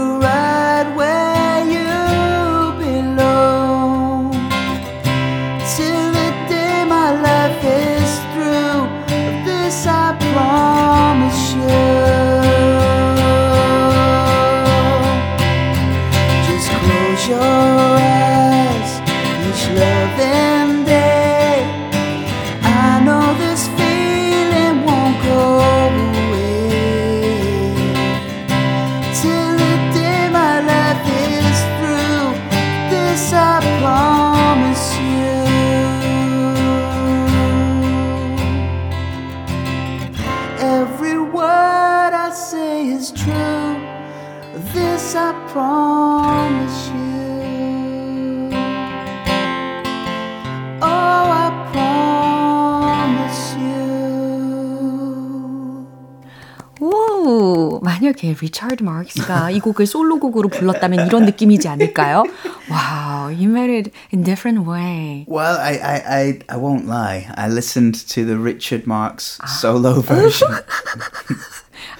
마크스가 59.10 59.50
이 59.50 59.60
곡을 59.60 59.86
솔로곡으로 59.86 60.48
불렀다면 60.48 61.06
이런 61.06 61.24
느낌이지 61.24 61.68
않을까요? 61.68 62.24
Wow, 62.70 63.34
he 63.34 63.44
made 63.44 63.74
it 63.74 63.90
in 64.12 64.24
different 64.24 64.68
way. 64.68 65.26
Well, 65.28 65.58
I, 65.58 65.78
I, 65.82 66.02
I, 66.06 66.38
I 66.48 66.56
won't 66.56 66.86
lie. 66.86 67.26
I 67.34 67.48
listened 67.48 68.06
to 68.14 68.24
the 68.24 68.38
Richard 68.38 68.86
Marx 68.86 69.38
solo 69.46 70.00
version. 70.00 70.54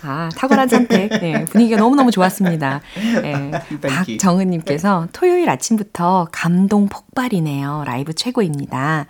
아, 0.03 0.31
탁월한 0.35 0.69
선택. 0.69 1.09
네, 1.21 1.45
분위기가 1.45 1.79
너무너무 1.79 2.11
좋았습니다. 2.11 2.81
네, 3.23 3.51
you. 3.71 3.81
박정은님께서 3.81 5.09
토요일 5.13 5.51
아침부터 5.51 6.29
감동 6.33 6.89
폭발이네요. 6.89 7.85
라이브 7.87 8.15
최고입니다. 8.15 9.07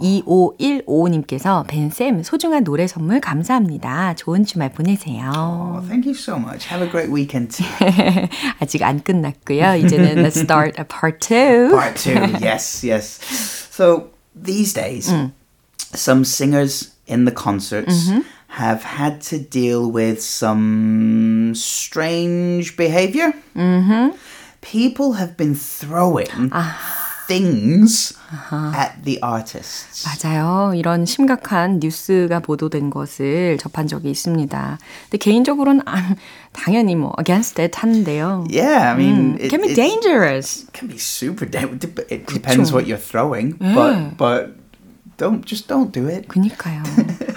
2515님께서 0.00 1.66
벤쌤 1.66 2.22
소중한 2.22 2.64
노래 2.64 2.86
선물 2.86 3.20
감사합니다. 3.20 4.14
좋은 4.14 4.44
주말 4.44 4.72
보내세요. 4.72 5.30
Oh, 5.36 5.80
thank 5.86 6.06
you 6.06 6.14
so 6.14 6.36
much. 6.36 6.66
Have 6.66 6.82
a 6.82 6.90
great 6.90 7.10
weekend. 7.12 7.56
아직 8.60 8.82
안 8.82 9.02
끝났고요. 9.02 9.76
이제는 9.84 10.22
let's 10.22 10.40
start 10.40 10.78
a 10.78 10.84
part 10.84 11.20
two. 11.20 11.70
Part 11.70 11.96
two. 11.96 12.18
yes, 12.40 12.82
yes. 12.82 13.20
So 13.70 14.10
these 14.34 14.72
days, 14.72 15.12
some 15.94 16.24
singers 16.24 16.92
in 17.06 17.24
the 17.24 17.32
concerts 17.32 18.10
have 18.48 18.82
had 18.82 19.20
to 19.20 19.38
deal 19.38 19.90
with 19.90 20.20
some 20.22 21.52
strange 21.54 22.76
behavior. 22.76 23.32
Mm-hmm. 23.54 24.16
People 24.60 25.14
have 25.14 25.36
been 25.36 25.54
throwing 25.54 26.52
things 27.30 28.14
at 28.74 29.02
the 29.04 29.18
artists. 29.22 30.04
맞아요. 30.04 30.74
이런 30.74 31.06
심각한 31.06 31.78
뉴스가 31.80 32.40
보도된 32.40 32.90
것을 32.90 33.56
접한 33.58 33.86
적이 33.86 34.10
있습니다. 34.10 34.78
근데 35.04 35.18
개인적으로는 35.18 35.82
아, 35.86 36.16
당연히 36.52 36.96
뭐 36.96 37.12
against 37.20 37.60
it 37.62 37.78
하는데요. 37.78 38.46
Yeah, 38.50 38.92
I 38.92 38.96
mean, 38.96 39.38
It 39.40 39.48
can 39.50 39.62
be 39.62 39.74
dangerous. 39.74 40.64
It 40.64 40.72
can 40.74 40.88
be 40.88 40.98
super. 40.98 41.48
Da- 41.48 41.68
it 42.10 42.26
depends 42.26 42.72
what 42.72 42.86
you're 42.86 42.98
throwing, 42.98 43.56
but 43.58 44.16
but 44.18 44.59
don't 45.19 45.45
just 45.45 45.67
don't 45.67 45.91
do 45.91 46.09
it. 46.09 46.27
그니까요. 46.27 46.83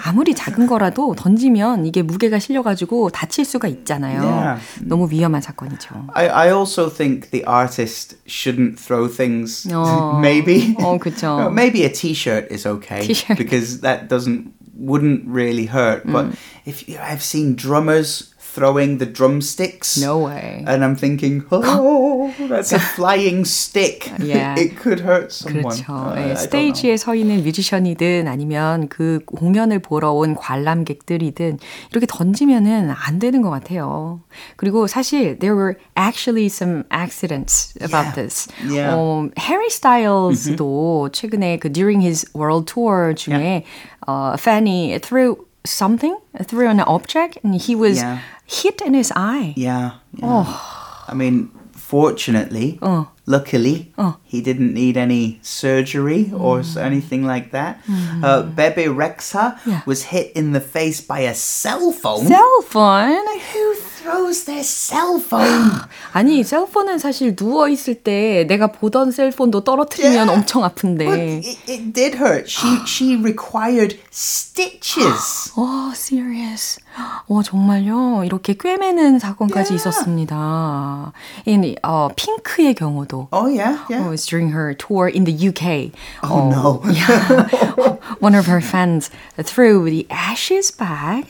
아무리 0.03 0.33
작은 0.35 0.67
거라도 0.67 1.15
던지면 1.15 1.85
이게 1.85 2.01
무게가 2.01 2.39
실려가지고 2.39 3.09
다칠 3.09 3.45
수가 3.45 3.67
있잖아요. 3.67 4.21
Yeah. 4.21 4.61
너무 4.81 5.09
위험한 5.09 5.41
사건이죠. 5.41 6.07
I, 6.13 6.27
I 6.27 6.49
also 6.51 6.89
think 6.89 7.31
the 7.31 7.45
artist 7.45 8.17
shouldn't 8.27 8.77
throw 8.77 9.07
things. 9.07 9.67
어. 9.71 10.19
maybe. 10.19 10.75
어, 10.79 10.97
그쵸. 10.97 11.39
No, 11.39 11.49
maybe 11.49 11.83
a 11.83 11.89
T-shirt 11.91 12.51
is 12.51 12.67
okay 12.67 13.05
T-shirt. 13.05 13.37
because 13.37 13.81
that 13.81 14.09
doesn't 14.09 14.51
wouldn't 14.79 15.23
really 15.27 15.65
hurt. 15.65 16.05
But 16.05 16.27
if 16.65 16.87
you, 16.87 16.97
I've 16.99 17.21
seen 17.21 17.55
drummers 17.55 18.32
throwing 18.54 18.98
the 18.98 19.06
drumsticks. 19.06 19.98
No 20.00 20.18
way. 20.18 20.62
And 20.66 20.84
I'm 20.84 20.94
thinking, 20.94 21.44
oh, 21.50 22.32
that's 22.48 22.72
a 22.72 22.78
flying 22.78 23.44
stick. 23.44 24.10
Yeah. 24.20 24.54
it 24.56 24.76
could 24.78 25.00
hurt 25.00 25.32
someone. 25.32 25.74
그렇죠. 25.74 26.14
Uh, 26.14 26.30
예. 26.30 26.34
스테이지에 26.36 26.96
서 26.96 27.14
있는 27.14 27.42
뮤지션이든 27.42 28.28
아니면 28.28 28.88
그 28.88 29.20
공연을 29.26 29.80
보러 29.80 30.12
온 30.12 30.36
관람객들이든 30.36 31.58
이렇게 31.90 32.06
던지면은 32.06 32.90
안 32.94 33.18
되는 33.18 33.42
것 33.42 33.50
같아요. 33.50 34.20
그리고 34.56 34.86
사실 34.86 35.38
there 35.40 35.56
were 35.56 35.74
actually 35.96 36.46
some 36.46 36.84
accidents 36.92 37.74
about 37.82 38.04
Yeah. 38.04 38.14
this. 38.14 38.48
Yeah. 38.62 38.94
어, 38.94 39.28
해리 39.38 39.68
스타일스도 39.70 41.08
최근에 41.12 41.58
그 41.58 41.72
during 41.72 42.02
his 42.02 42.24
world 42.36 42.70
tour 42.72 43.14
중에 43.14 43.64
어, 44.06 44.34
Fanny 44.38 44.98
threw 45.00 45.36
something, 45.66 46.16
threw 46.44 46.68
an 46.68 46.80
object, 46.80 47.38
and 47.42 47.54
he 47.54 47.74
was 47.74 47.98
Yeah. 47.98 48.18
hit 48.46 48.80
in 48.82 48.94
his 48.94 49.12
eye. 49.16 49.54
Yeah. 49.56 49.92
yeah. 50.14 50.44
I 51.08 51.14
mean, 51.14 51.50
fortunately, 51.72 52.78
어. 52.82 53.06
luckily, 53.26 53.92
어. 53.96 54.16
he 54.24 54.40
didn't 54.42 54.74
need 54.74 54.96
any 54.96 55.38
surgery 55.42 56.30
or 56.36 56.60
s- 56.60 56.76
anything 56.76 57.24
like 57.24 57.50
that. 57.52 57.78
Uh, 58.22 58.42
Bebe 58.42 58.86
Rexha 58.88 59.56
Yeah. 59.64 59.80
was 59.86 60.04
hit 60.12 60.32
in 60.34 60.52
the 60.52 60.60
face 60.60 61.00
by 61.00 61.20
a 61.20 61.34
cell 61.34 61.92
phone. 61.92 62.26
Cell 62.26 62.62
phone. 62.68 63.24
Who 63.52 63.74
throws 64.04 64.44
their 64.44 64.62
cell 64.62 65.16
phone? 65.18 65.80
아니 66.12 66.44
셀폰은 66.44 66.98
사실 66.98 67.34
누워 67.34 67.68
있을 67.68 67.94
때 67.94 68.44
내가 68.46 68.66
보던 68.68 69.10
셀폰도 69.10 69.64
떨어뜨리면 69.64 70.12
Yeah. 70.14 70.30
엄청 70.30 70.62
아픈데. 70.64 71.06
it, 71.08 71.58
it 71.70 71.92
did 71.92 72.14
hurt. 72.18 72.44
She 72.48 72.68
she 72.86 73.16
required 73.16 73.98
stitches. 74.12 75.50
와, 75.56 75.92
serious. 75.94 76.78
와, 77.28 77.42
정말요? 77.42 78.22
이렇게 78.24 78.54
꿰매는 78.54 79.18
사건까지 79.18 79.72
Yeah. 79.72 79.74
있었습니다. 79.74 81.12
이 81.46 81.76
어, 81.82 82.08
핑크의 82.14 82.74
경우도 82.74 83.28
Oh 83.32 83.48
yeah, 83.48 83.78
yeah. 83.88 84.04
Oh, 84.06 84.12
it's 84.12 84.26
during 84.26 84.52
her 84.52 84.74
tour 84.76 85.08
in 85.08 85.24
the 85.24 85.32
UK. 85.32 85.92
Oh, 86.22 86.48
no. 86.50 86.82
Yeah. 86.92 87.96
One 88.20 88.34
of 88.34 88.46
her 88.46 88.60
fans 88.60 89.10
threw 89.42 89.88
the 89.88 90.06
ashes 90.10 90.70
bag. 90.70 91.26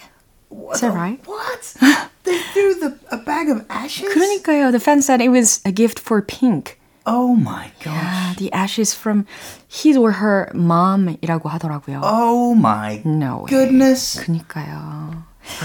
Is 0.74 0.80
that 0.80 0.92
right? 0.92 1.20
What? 1.26 2.10
they 2.23 2.37
threw 2.53 2.75
the 2.79 2.97
a 3.11 3.17
bag 3.17 3.49
of 3.49 3.65
ashes. 3.69 4.13
그러니까요. 4.13 4.71
The 4.71 4.79
fan 4.79 5.01
said 5.01 5.21
it 5.21 5.29
was 5.29 5.61
a 5.65 5.71
gift 5.71 5.99
for 5.99 6.21
Pink. 6.21 6.77
Oh 7.05 7.33
my 7.35 7.71
gosh. 7.83 7.95
Yeah, 7.95 8.33
the 8.37 8.53
ashes 8.53 8.93
from 8.93 9.25
his 9.67 9.97
or 9.97 10.11
her 10.21 10.51
mom이라고 10.53 11.49
하더라고요. 11.49 12.01
Oh 12.03 12.53
my 12.53 13.01
No 13.05 13.45
way. 13.45 13.49
goodness. 13.49 14.19
그니까요. 14.21 15.23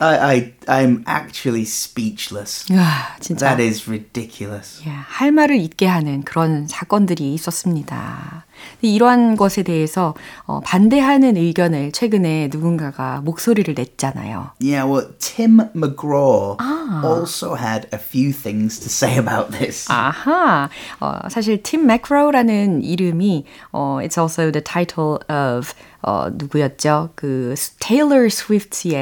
I, 0.00 0.16
I 0.30 0.52
I'm 0.68 1.02
actually 1.06 1.62
speechless. 1.64 2.64
야, 2.72 3.16
진짜. 3.20 3.56
That 3.56 3.60
is 3.62 3.88
ridiculous. 3.88 4.80
야, 4.88 5.04
할 5.08 5.32
말을 5.32 5.56
잊게 5.56 5.86
하는 5.86 6.22
그런 6.22 6.68
사건들이 6.68 7.34
있었습니다. 7.34 8.43
이러한 8.81 9.35
것에 9.35 9.63
대해서 9.63 10.13
어, 10.45 10.59
반대하는 10.63 11.37
의견을 11.37 11.91
최근에 11.91 12.49
누군가가 12.51 13.21
목소리를 13.23 13.73
냈잖아요. 13.73 14.51
Yeah, 14.61 14.85
well, 14.89 15.07
Tim 15.19 15.61
McGraw 15.73 16.57
also 17.03 17.55
had 17.55 17.87
a 17.93 17.99
few 17.99 18.31
things 18.31 18.79
to 18.79 18.89
say 18.89 19.17
about 19.17 19.51
this. 19.51 19.87
아하, 19.89 20.69
어, 20.99 21.29
사실 21.29 21.61
팀 21.63 21.85
맥로라는 21.87 22.83
이름이 22.83 23.45
어, 23.71 23.99
it's 24.01 24.17
also 24.17 24.51
the 24.51 24.63
title 24.63 25.19
of 25.29 25.73
어, 26.01 26.27
누구였죠? 26.31 27.09
그 27.15 27.55
Taylor 27.79 28.27
Swift의 28.27 28.93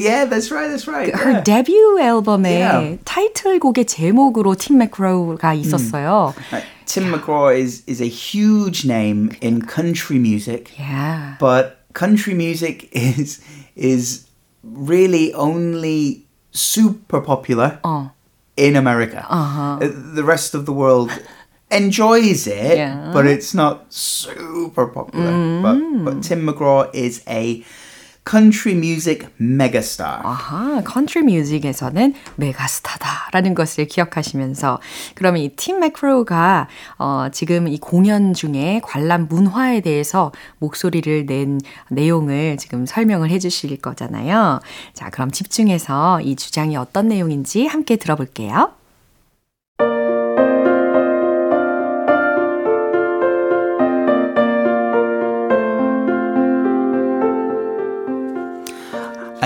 yeah, 0.00 0.24
that's 0.24 0.50
right, 0.50 0.70
that's 0.72 0.88
right. 0.88 1.12
her 1.14 1.32
yeah. 1.32 1.44
데뷔 1.44 1.74
앨범의 2.00 2.46
Yeah. 2.56 2.98
타이틀곡의 3.04 3.84
제목으로 3.84 4.54
팀 4.54 4.78
맥로가 4.78 5.52
있었어요. 5.54 6.32
Uh, 6.52 6.62
Tim 6.86 7.12
McGraw 7.12 7.50
is 7.56 7.82
is 7.86 8.00
a 8.00 8.06
huge 8.08 8.84
name 8.84 9.30
in 9.40 9.62
country 9.62 10.18
music, 10.18 10.70
Yeah. 10.78 11.36
but 11.38 11.82
country 11.92 12.34
music 12.34 12.88
is 12.92 13.40
is 13.74 14.26
really 14.62 15.32
only 15.34 16.24
super 16.52 17.20
popular 17.20 17.78
어. 17.84 18.10
in 18.56 18.76
America. 18.76 19.26
Uh-huh. 19.28 19.78
Uh, 19.82 19.88
The 20.14 20.24
rest 20.24 20.54
of 20.54 20.64
the 20.64 20.72
world 20.72 21.10
enjoys 21.70 22.46
it, 22.46 22.76
Yeah. 22.78 23.10
but 23.12 23.26
it's 23.26 23.52
not 23.54 23.92
super 23.92 24.86
popular. 24.86 25.32
But, 25.62 25.78
but 26.04 26.22
Tim 26.22 26.46
McGraw 26.46 26.88
is 26.94 27.22
a 27.26 27.64
country 28.28 28.76
music 28.76 29.28
megastar. 29.40 30.20
아하, 30.24 30.82
country 30.84 31.22
music에서는 31.22 32.14
megastar다라는 32.36 33.54
것을 33.54 33.86
기억하시면서 33.86 34.80
그러면 35.14 35.42
이 35.42 35.50
팀 35.56 35.80
맥그로우가 35.80 36.68
어, 36.98 37.28
지금 37.32 37.68
이 37.68 37.78
공연 37.78 38.34
중에 38.34 38.80
관람 38.82 39.26
문화에 39.28 39.80
대해서 39.80 40.32
목소리를 40.58 41.26
낸 41.26 41.60
내용을 41.90 42.56
지금 42.58 42.84
설명을 42.86 43.30
해 43.30 43.38
주실 43.38 43.76
거잖아요. 43.78 44.60
자, 44.92 45.10
그럼 45.10 45.30
집중해서 45.30 46.20
이 46.22 46.36
주장이 46.36 46.76
어떤 46.76 47.08
내용인지 47.08 47.66
함께 47.66 47.96
들어볼게요. 47.96 48.72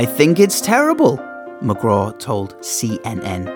I 0.01 0.07
think 0.07 0.41
it's 0.41 0.63
terrible, 0.63 1.19
McGraw 1.63 2.19
told 2.19 2.57
CNN. 2.61 3.47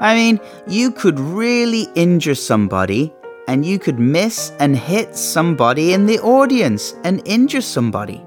I 0.00 0.12
mean, 0.16 0.40
you 0.66 0.90
could 0.90 1.20
really 1.20 1.86
injure 1.94 2.34
somebody, 2.34 3.12
and 3.46 3.64
you 3.64 3.78
could 3.78 4.00
miss 4.00 4.50
and 4.58 4.76
hit 4.76 5.14
somebody 5.14 5.92
in 5.92 6.06
the 6.06 6.18
audience 6.18 6.96
and 7.04 7.22
injure 7.24 7.60
somebody. 7.60 8.18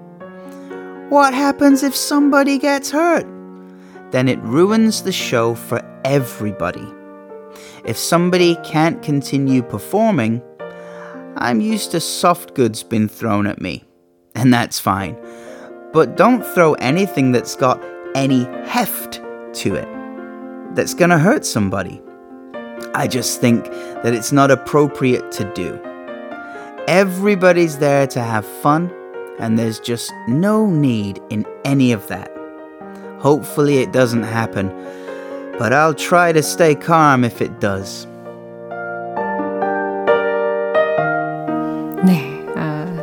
What 1.10 1.34
happens 1.34 1.84
if 1.84 1.94
somebody 1.94 2.58
gets 2.58 2.90
hurt? 2.90 3.28
then 4.12 4.30
it 4.30 4.40
ruins 4.44 5.02
the 5.02 5.12
show 5.12 5.56
for 5.56 5.82
everybody. 6.06 6.88
If 7.84 7.98
somebody 7.98 8.56
can't 8.64 9.02
continue 9.02 9.62
performing, 9.62 10.42
I'm 11.36 11.60
used 11.60 11.92
to 11.92 12.00
soft 12.00 12.54
goods 12.54 12.82
being 12.84 13.10
thrown 13.10 13.46
at 13.46 13.62
me, 13.62 13.84
and 14.36 14.54
that's 14.54 14.80
fine. 14.80 15.18
But 15.93 16.15
don't 16.15 16.45
throw 16.45 16.73
anything 16.75 17.32
that's 17.32 17.56
got 17.56 17.84
any 18.15 18.45
heft 18.65 19.21
to 19.54 19.75
it, 19.75 19.88
that's 20.75 20.93
gonna 20.93 21.19
hurt 21.19 21.45
somebody. 21.45 22.01
I 22.93 23.08
just 23.08 23.41
think 23.41 23.65
that 24.04 24.13
it's 24.13 24.32
not 24.32 24.51
appropriate 24.51 25.32
to 25.34 25.54
do. 25.54 25.80
Everybody's 26.88 27.77
there 27.77 28.08
to 28.08 28.21
have 28.21 28.45
fun, 28.45 28.91
and 29.39 29.58
there's 29.58 29.80
just 29.80 30.12
no 30.27 30.65
need 30.65 31.21
in 31.30 31.45
any 31.63 31.91
of 31.91 32.08
that. 32.08 32.32
Hopefully, 33.19 33.80
it 33.80 33.91
doesn't 33.91 34.23
happen, 34.23 34.69
but 35.58 35.73
I'll 35.73 35.93
try 35.93 36.32
to 36.32 36.41
stay 36.41 36.73
calm 36.73 37.23
if 37.23 37.41
it 37.41 37.60
does. 37.60 38.08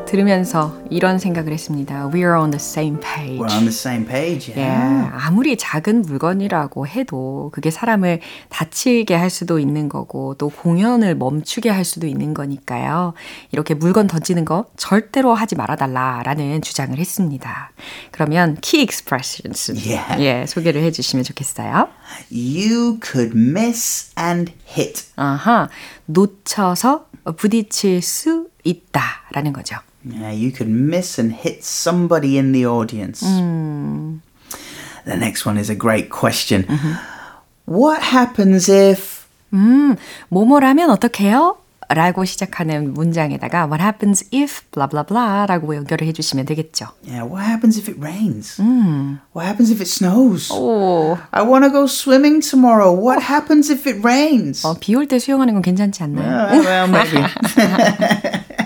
들으면서 0.08 0.74
이런 0.90 1.18
생각을 1.18 1.52
했습니다. 1.52 2.10
We 2.12 2.20
are 2.20 2.40
on 2.40 2.50
the 2.50 2.56
same 2.56 2.98
page. 2.98 3.38
We're 3.38 3.52
on 3.52 3.60
the 3.60 3.68
same 3.68 4.06
page, 4.06 4.54
yeah. 4.56 5.04
예, 5.04 5.10
아무리 5.12 5.58
작은 5.58 6.00
물건이라고 6.02 6.86
해도 6.86 7.50
그게 7.52 7.70
사람을 7.70 8.20
다치게 8.48 9.14
할 9.14 9.28
수도 9.28 9.58
있는 9.58 9.90
거고 9.90 10.34
또 10.38 10.48
공연을 10.48 11.14
멈추게 11.14 11.68
할 11.68 11.84
수도 11.84 12.06
있는 12.06 12.32
거니까요. 12.32 13.12
이렇게 13.52 13.74
물건 13.74 14.06
던지는 14.06 14.46
거 14.46 14.64
절대로 14.78 15.34
하지 15.34 15.56
말아달라라는 15.56 16.62
주장을 16.62 16.96
했습니다. 16.96 17.72
그러면 18.10 18.56
key 18.62 18.82
expressions 18.82 19.72
Yeah. 19.88 20.22
예, 20.22 20.46
소개를 20.46 20.82
해주시면 20.84 21.24
좋겠어요. 21.24 21.88
You 22.32 22.98
could 23.02 23.36
miss 23.36 24.10
and 24.18 24.52
hit. 24.74 25.04
아하, 25.16 25.68
놓쳐서 26.08 27.06
부딪힐 27.36 28.00
수 28.02 28.48
있다라는 28.64 29.52
거죠. 29.52 29.76
Yeah, 30.04 30.30
you 30.32 30.50
could 30.52 30.70
miss 30.70 31.20
and 31.20 31.34
hit 31.34 31.62
somebody 31.62 32.38
in 32.38 32.52
the 32.52 32.64
audience. 32.66 33.20
The 35.04 35.16
next 35.16 35.44
one 35.46 35.58
is 35.58 35.70
a 35.70 35.74
great 35.76 36.08
question. 36.08 36.66
What 37.66 38.00
happens 38.02 38.70
if 38.70 39.26
음, 39.52 39.96
뭐뭐라면 40.28 40.90
어떡해요? 40.90 41.56
라고 41.89 42.25
시작하는 42.25 42.93
문장에다가 42.93 43.65
what 43.65 43.81
happens 43.81 44.25
if 44.33 44.61
blah 44.71 44.89
blah 44.89 45.05
blah 45.05 45.45
라고 45.47 45.75
연결을 45.75 46.07
해주시면 46.07 46.45
되겠죠. 46.45 46.87
Yeah, 47.05 47.23
what 47.23 47.45
happens 47.45 47.77
if 47.77 47.89
it 47.89 47.99
rains? 47.99 48.59
What 49.33 49.45
happens 49.45 49.69
if 49.71 49.81
it 49.81 49.89
snows? 49.89 50.51
오, 50.51 51.17
I 51.31 51.43
want 51.43 51.65
to 51.65 51.71
go 51.71 51.85
swimming 51.85 52.41
tomorrow. 52.41 52.91
What 52.91 53.21
happens 53.21 53.71
if 53.71 53.87
it 53.87 53.99
rains? 54.03 54.65
어, 54.65 54.75
비올 54.79 55.07
때 55.07 55.19
수영하는 55.19 55.53
건 55.53 55.61
괜찮지 55.61 56.01
않나요? 56.03 56.25
Uh, 56.25 56.63
well, 56.63 56.87
maybe. 56.87 57.21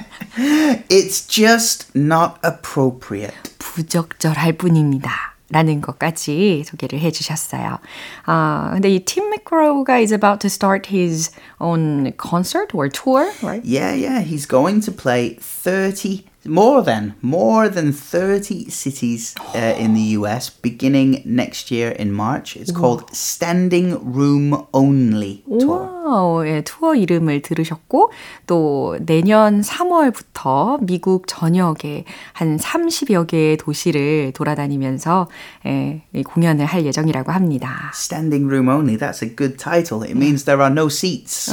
it's 0.90 1.28
just 1.28 1.90
not 1.96 2.36
appropriate. 2.46 3.36
부적절할 3.60 4.54
뿐입니다. 4.54 5.31
라는 5.52 5.80
것까지 5.80 6.64
소개를 6.66 7.00
해주셨어요. 7.00 7.78
아, 8.26 8.70
근데 8.74 8.90
이 8.90 9.06
팀 9.06 9.30
맥그로우가 9.30 10.00
is 10.00 10.14
about 10.14 10.40
to 10.42 10.48
start 10.50 10.90
his 10.94 11.32
own 11.62 12.12
concert 12.18 12.76
or 12.76 12.90
tour, 12.90 13.32
right? 13.42 13.64
Yeah, 13.64 13.94
yeah, 13.96 14.20
he's 14.22 14.46
going 14.46 14.82
to 14.82 14.92
play 14.92 15.38
30 15.40 16.26
more 16.46 16.82
than 16.84 17.14
more 17.22 17.70
than 17.70 17.94
30 17.94 18.70
cities 18.70 19.36
uh, 19.56 19.74
in 19.80 19.94
the 19.94 20.16
US 20.20 20.50
beginning 20.50 21.22
next 21.26 21.72
year 21.72 21.92
in 21.92 22.12
March. 22.12 22.58
It's 22.58 22.72
called 22.72 23.08
Standing 23.16 24.00
Room 24.04 24.68
Only 24.74 25.44
Tour. 25.48 25.88
와우, 26.05 26.47
예, 26.47 26.63
투어 26.63 26.95
이름을 26.95 27.43
들으셨고, 27.43 28.11
또 28.47 28.97
내년 29.01 29.61
3월부터 29.61 30.79
미국 30.85 31.27
전역에 31.27 32.05
한 32.33 32.57
30여 32.59 33.27
개의 33.27 33.57
도시를 33.57 34.33
돌아다니면서 34.35 35.29
예, 35.67 36.03
이 36.13 36.23
공연을 36.23 36.67
할 36.67 36.85
예정이라고 36.85 37.31
합니다. 37.33 37.91
Standing 37.95 38.47
Room 38.49 38.69
Only, 38.69 38.97
that's 38.99 39.23
a 39.23 39.29
good 39.35 39.57
title. 39.59 40.03
It 40.03 40.17
means 40.17 40.45
there 40.45 40.61
are 40.61 40.73
no 40.73 40.87
seats. 40.89 41.51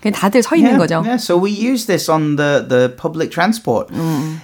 그냥 0.00 0.14
다들 0.14 0.42
서 0.42 0.54
있는 0.56 0.74
Yeah, 0.74 0.78
거죠. 0.78 1.02
yeah, 1.04 1.16
so 1.16 1.36
we 1.36 1.50
use 1.50 1.86
this 1.86 2.08
on 2.08 2.36
the, 2.36 2.64
the 2.68 2.94
public 2.96 3.30
transport. 3.30 3.88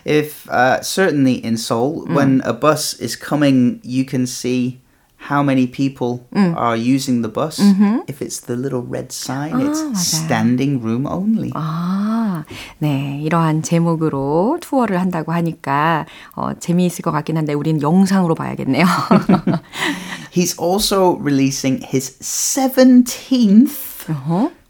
If 0.05 0.49
uh, 0.51 0.81
certainly 0.83 1.35
in 1.45 1.57
Seoul, 1.57 2.05
when 2.09 2.43
a 2.45 2.53
bus 2.53 2.95
is 3.01 3.17
coming, 3.17 3.81
you 3.85 4.05
can 4.05 4.27
see 4.27 4.80
how 5.20 5.42
many 5.42 5.66
people 5.66 6.28
are 6.36 6.76
using 6.78 7.22
the 7.24 7.30
bus. 7.32 7.60
If 8.08 8.22
it's 8.22 8.42
the 8.42 8.56
little 8.56 8.84
red 8.84 9.12
sign, 9.12 9.60
it's 9.60 9.82
맞아요. 9.82 9.96
standing 9.96 10.80
room 10.84 11.08
only. 11.08 11.50
아, 11.56 12.44
네. 12.78 13.20
이러한 13.24 13.64
제목으로 13.64 14.60
투어를 14.62 15.00
한다고 15.02 15.32
하니까 15.34 16.06
어, 16.36 16.54
재미있을 16.60 17.02
것 17.02 17.12
같긴 17.12 17.38
한데 17.38 17.54
우리는 17.54 17.82
영상으로 17.82 18.36
봐야겠네요. 18.36 18.86
He's 20.32 20.60
also 20.62 21.18
releasing 21.18 21.82
his 21.82 22.20
17th, 22.22 24.14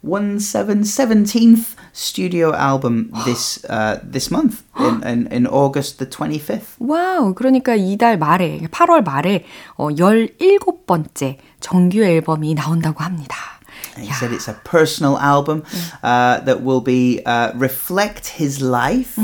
one 0.02 0.40
seven, 0.40 0.84
17th 0.84 1.76
studio 1.93 2.53
album 2.55 3.11
this 3.25 3.65
uh, 3.65 4.01
this 4.03 4.31
month 4.31 4.63
in, 4.79 5.03
in, 5.07 5.27
in 5.33 5.47
August 5.47 5.99
the 5.99 6.09
25th. 6.09 6.77
와우, 6.79 7.35
그러니까 7.35 7.75
이달 7.75 8.19
말에, 8.19 8.61
8월 8.71 9.05
말에 9.05 9.45
어, 9.77 9.89
17번째 9.89 11.37
정규 11.61 12.03
앨범이 12.03 12.55
나온다고 12.55 13.05
합니다. 13.05 13.60
And 13.96 14.06
he 14.06 14.12
said 14.14 14.34
it's 14.34 14.48
a 14.48 14.60
personal 14.64 15.18
album 15.18 15.64
uh, 16.04 16.40
that 16.42 16.64
will 16.64 16.82
be 16.82 17.22
uh, 17.26 17.52
reflect 17.56 18.28
his 18.40 18.62
life 18.62 19.18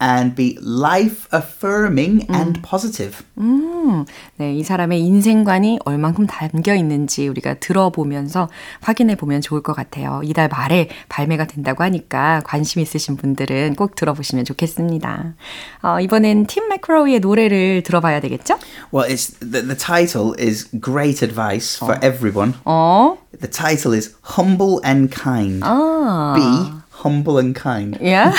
and 0.00 0.34
be 0.34 0.58
life 0.60 1.28
affirming 1.32 2.26
and 2.28 2.60
positive. 2.62 3.22
음, 3.38 4.04
네, 4.36 4.54
이 4.54 4.64
사람의 4.64 5.00
인생관이 5.00 5.80
얼만큼 5.84 6.26
담겨 6.26 6.74
있는지 6.74 7.28
우리가 7.28 7.54
들어보면서 7.54 8.48
확인해 8.80 9.14
보면 9.16 9.40
좋을 9.40 9.62
것 9.62 9.74
같아요. 9.74 10.20
이달 10.24 10.48
말에 10.48 10.88
발매가 11.08 11.46
된다고 11.46 11.84
하니까 11.84 12.42
관심 12.44 12.80
있으신 12.80 13.16
분들은 13.16 13.74
꼭 13.76 13.94
들어보시면 13.94 14.44
좋겠습니다. 14.44 15.34
어, 15.82 16.00
이번엔 16.00 16.46
팀 16.46 16.68
매크로우의 16.68 17.20
노래를 17.20 17.82
들어봐야 17.82 18.20
되겠죠? 18.20 18.58
Well, 18.92 19.08
it's 19.08 19.38
the, 19.38 19.62
the 19.62 19.76
title 19.76 20.34
is 20.38 20.68
great 20.80 21.24
advice 21.24 21.76
for 21.76 21.98
everyone. 22.04 22.54
어, 22.64 23.18
The 23.40 23.50
title 23.50 23.67
is 23.95 24.15
Humble 24.37 24.79
and 24.83 25.09
Kind. 25.11 25.61
아, 25.63 26.33
Be 26.35 26.79
humble 27.03 27.37
and 27.39 27.55
kind. 27.55 27.97
yeah? 28.01 28.33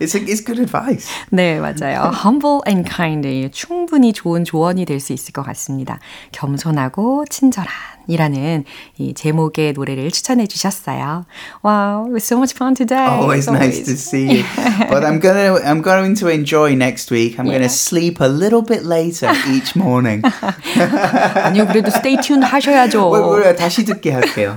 It's 0.00 0.14
a, 0.14 0.20
it's 0.24 0.40
good 0.40 0.58
advice. 0.58 1.06
네, 1.30 1.60
맞아요. 1.60 2.10
Humble 2.24 2.60
and 2.66 2.88
kind. 2.88 3.26
충분히 3.52 4.12
좋은 4.14 4.44
조언이 4.44 4.86
될 4.86 5.00
수 5.00 5.12
있을 5.12 5.32
것 5.32 5.42
같습니다. 5.42 5.98
겸손하고 6.32 7.26
친절한. 7.28 7.68
이라는 8.06 8.64
이 8.98 9.14
제목의 9.14 9.72
노래를 9.74 10.10
추천해 10.10 10.46
주셨어요. 10.46 11.24
Wow, 11.64 12.06
it 12.06 12.12
was 12.12 12.24
so 12.24 12.36
much 12.38 12.54
fun 12.54 12.74
today. 12.74 13.06
Always 13.06 13.48
nice 13.50 13.84
to 13.84 13.92
see 13.94 14.38
you. 14.40 14.44
But 14.90 15.04
I'm 15.04 15.20
gonna 15.20 15.58
I'm 15.64 15.82
going 15.82 16.14
to 16.20 16.28
enjoy 16.28 16.74
next 16.74 17.10
week. 17.10 17.38
I'm 17.38 17.46
Yeah. 17.46 17.58
gonna 17.58 17.68
sleep 17.68 18.20
a 18.20 18.28
little 18.28 18.62
bit 18.62 18.84
later 18.84 19.30
each 19.50 19.76
morning. 19.76 20.22
아니요, 20.24 21.66
그래도 21.66 21.88
stay 21.90 22.16
tuned 22.20 22.44
하셔야죠. 22.46 23.10
왜, 23.10 23.46
왜, 23.46 23.54
다시 23.56 23.84
듣게 23.84 24.12
할게요. 24.12 24.56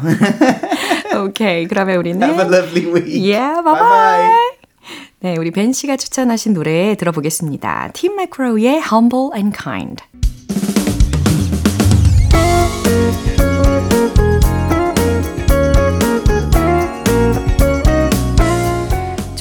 오케이, 1.24 1.68
그러면 1.68 1.98
우리는 1.98 2.22
Have 2.22 2.44
a 2.44 2.48
lovely 2.60 2.86
week. 2.92 3.08
Yeah, 3.14 3.62
bye 3.64 3.74
bye. 3.80 4.30
네, 5.22 5.36
우리 5.38 5.52
벤 5.52 5.72
씨가 5.72 5.96
추천하신 5.96 6.54
노래 6.54 6.96
들어보겠습니다. 6.96 7.92
팀 7.94 8.18
매크로우의 8.18 8.82
Humble 8.92 9.30
and 9.36 9.58
Kind. 9.58 10.04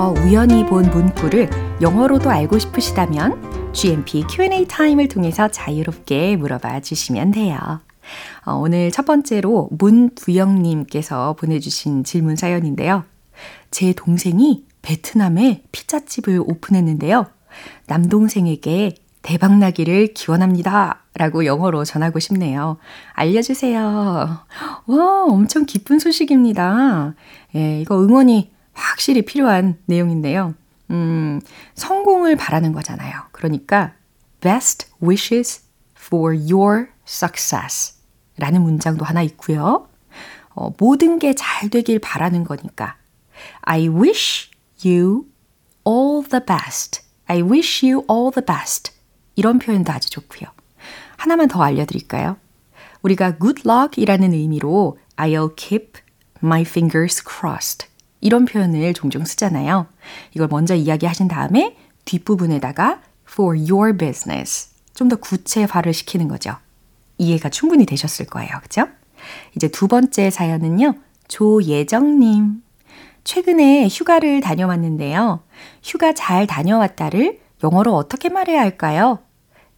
책에서 0.00 0.14
우연히 0.24 0.64
본 0.64 0.90
문구를 0.90 1.50
영어로도 1.82 2.30
알고 2.30 2.58
싶으시다면 2.58 3.72
GMP 3.74 4.24
Q&A 4.30 4.66
타임을 4.66 5.08
통해서 5.08 5.48
자유롭게 5.48 6.36
물어봐 6.36 6.80
주시면 6.80 7.32
돼요. 7.32 7.58
어, 8.46 8.54
오늘 8.54 8.90
첫 8.90 9.04
번째로 9.04 9.68
문부영님께서 9.72 11.34
보내주신 11.34 12.04
질문 12.04 12.36
사연인데요. 12.36 13.04
제 13.70 13.92
동생이 13.92 14.64
베트남에 14.80 15.64
피자집을 15.70 16.40
오픈했는데요. 16.46 17.26
남동생에게 17.86 18.94
대박나기를 19.20 20.14
기원합니다. 20.14 21.02
라고 21.14 21.44
영어로 21.44 21.84
전하고 21.84 22.20
싶네요. 22.20 22.78
알려주세요. 23.12 23.80
와, 24.86 25.24
엄청 25.24 25.66
기쁜 25.66 25.98
소식입니다. 25.98 27.14
예, 27.54 27.80
이거 27.82 28.02
응원이 28.02 28.50
확실히 28.80 29.22
필요한 29.22 29.78
내용인데요. 29.86 30.54
음, 30.90 31.40
성공을 31.74 32.36
바라는 32.36 32.72
거잖아요. 32.72 33.22
그러니까, 33.32 33.94
best 34.40 34.88
wishes 35.02 35.62
for 35.96 36.34
your 36.36 36.88
success. 37.06 37.94
라는 38.36 38.62
문장도 38.62 39.04
하나 39.04 39.22
있고요. 39.22 39.88
어, 40.54 40.72
모든 40.78 41.18
게 41.18 41.34
잘 41.34 41.68
되길 41.68 41.98
바라는 42.00 42.44
거니까, 42.44 42.96
I 43.62 43.88
wish 43.88 44.50
you 44.84 45.26
all 45.86 46.24
the 46.28 46.44
best. 46.44 47.02
I 47.26 47.42
wish 47.42 47.86
you 47.86 48.04
all 48.10 48.32
the 48.32 48.44
best. 48.44 48.92
이런 49.36 49.58
표현도 49.58 49.92
아주 49.92 50.10
좋고요. 50.10 50.50
하나만 51.16 51.48
더 51.48 51.62
알려드릴까요? 51.62 52.36
우리가 53.02 53.38
good 53.38 53.62
luck 53.66 54.02
이라는 54.02 54.32
의미로 54.32 54.98
I'll 55.16 55.54
keep 55.56 55.98
my 56.42 56.62
fingers 56.62 57.22
crossed. 57.22 57.89
이런 58.20 58.44
표현을 58.44 58.94
종종 58.94 59.24
쓰잖아요. 59.24 59.86
이걸 60.34 60.48
먼저 60.48 60.74
이야기하신 60.74 61.28
다음에 61.28 61.76
뒷부분에다가 62.04 63.00
for 63.30 63.56
your 63.58 63.96
business. 63.96 64.70
좀 64.94 65.08
더 65.08 65.16
구체화를 65.16 65.94
시키는 65.94 66.28
거죠. 66.28 66.56
이해가 67.18 67.48
충분히 67.48 67.86
되셨을 67.86 68.26
거예요. 68.26 68.50
그죠? 68.62 68.86
이제 69.56 69.68
두 69.68 69.88
번째 69.88 70.30
사연은요. 70.30 70.94
조예정님. 71.28 72.62
최근에 73.24 73.88
휴가를 73.90 74.40
다녀왔는데요. 74.40 75.42
휴가 75.82 76.12
잘 76.12 76.46
다녀왔다를 76.46 77.40
영어로 77.62 77.94
어떻게 77.94 78.28
말해야 78.28 78.60
할까요? 78.60 79.20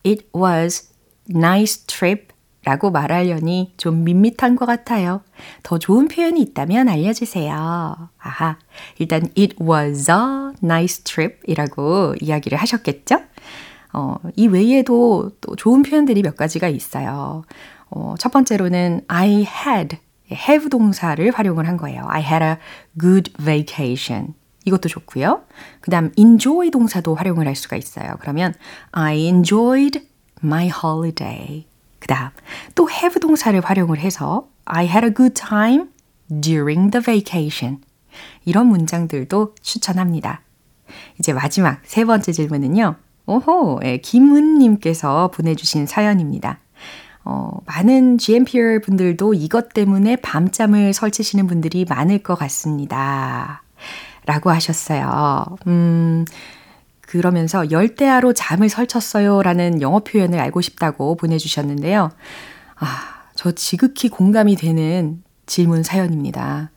It 0.07 0.27
was 0.35 0.91
nice 1.31 1.85
trip 1.87 2.32
라고 2.65 2.91
말하려니 2.91 3.75
좀 3.77 4.05
밋밋한 4.05 4.57
것 4.57 4.67
같아요. 4.67 5.23
더 5.63 5.79
좋은 5.79 6.07
표현이 6.07 6.41
있다면 6.41 6.89
알려주세요. 6.89 8.09
아하, 8.19 8.59
일단 8.99 9.23
it 9.37 9.57
was 9.61 10.11
a 10.11 10.55
nice 10.63 11.03
trip 11.03 11.41
이라고 11.47 12.15
이야기를 12.21 12.57
하셨겠죠? 12.59 13.21
어, 13.93 14.17
이 14.37 14.47
외에도 14.47 15.33
또 15.41 15.57
좋은 15.57 15.83
표현들이 15.83 16.23
몇 16.23 16.37
가지가 16.37 16.69
있어요. 16.69 17.43
어, 17.91 18.15
첫 18.19 18.33
번째로는 18.33 19.03
I 19.09 19.47
had, 19.67 19.99
have 20.31 20.71
동사를 20.71 21.31
활용을 21.31 21.67
한 21.69 21.77
거예요. 21.77 22.05
I 22.07 22.23
had 22.23 22.45
a 22.45 22.57
good 22.99 23.33
vacation. 23.43 24.35
이것도 24.65 24.89
좋고요. 24.89 25.43
그 25.81 25.91
다음 25.91 26.13
enjoy 26.17 26.71
동사도 26.71 27.17
활용을 27.17 27.47
할 27.49 27.57
수가 27.57 27.77
있어요. 27.77 28.15
그러면 28.21 28.55
I 28.93 29.27
enjoyed 29.27 30.07
my 30.43 30.71
holiday. 30.71 31.67
그 32.03 32.09
다음 32.09 32.31
또 32.75 32.91
have 32.91 33.21
동사를 33.21 33.59
활용을 33.61 34.01
해서 34.01 34.49
I 34.65 34.87
had 34.87 35.07
a 35.07 35.15
good 35.15 35.35
time 35.35 35.85
during 36.29 36.91
the 36.91 37.01
vacation. 37.01 37.79
이런 38.45 38.67
문장들도 38.67 39.55
추천합니다. 39.63 40.41
이제 41.21 41.33
마지막 41.33 41.79
세 41.85 42.05
번째 42.05 42.33
질문은요. 42.33 42.97
오호, 43.27 43.81
예, 43.85 43.99
김은님께서 43.99 45.31
보내주신 45.33 45.87
사연입니다. 45.87 46.59
어, 47.25 47.59
많은 47.67 48.19
GMPR 48.19 48.81
분들도 48.81 49.35
이것 49.35 49.73
때문에 49.73 50.17
밤잠을 50.17 50.93
설치시는 50.93 51.47
분들이 51.47 51.87
많을 51.89 52.19
것 52.19 52.35
같습니다. 52.35 53.63
라고 54.27 54.51
하셨어요. 54.51 55.45
음, 55.69 56.25
그러면서 57.13 57.71
열대야로 57.71 58.33
잠을 58.33 58.71
설쳤어요 58.71 59.43
라는 59.43 59.83
영어 59.83 59.99
표현을 59.99 60.41
알고 60.41 60.63
싶다고 60.63 61.15
보내주셨는데요. 61.17 62.11
아, 62.77 62.87
저 63.35 63.53
지극히 63.53 64.09
공감이 64.09 64.57
되는 64.57 65.23
질문 65.45 65.83
사연입니다. 65.83 66.71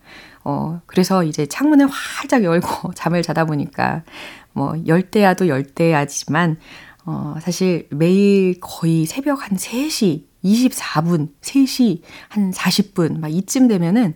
어, 0.43 0.81
그래서 0.87 1.23
이제 1.23 1.45
창문을 1.45 1.87
활짝 1.87 2.43
열고 2.43 2.91
잠을 2.95 3.23
자다 3.23 3.45
보니까 3.45 4.03
뭐 4.51 4.73
열대야도 4.85 5.47
열대야지만 5.47 6.57
어, 7.05 7.35
사실 7.39 7.87
매일 7.89 8.59
거의 8.59 9.05
새벽 9.05 9.41
한 9.41 9.57
3시 9.57 10.23
24분, 10.43 11.29
3시 11.39 12.01
한 12.27 12.51
40분 12.51 13.19
막 13.19 13.29
이쯤 13.31 13.69
되면은 13.69 14.15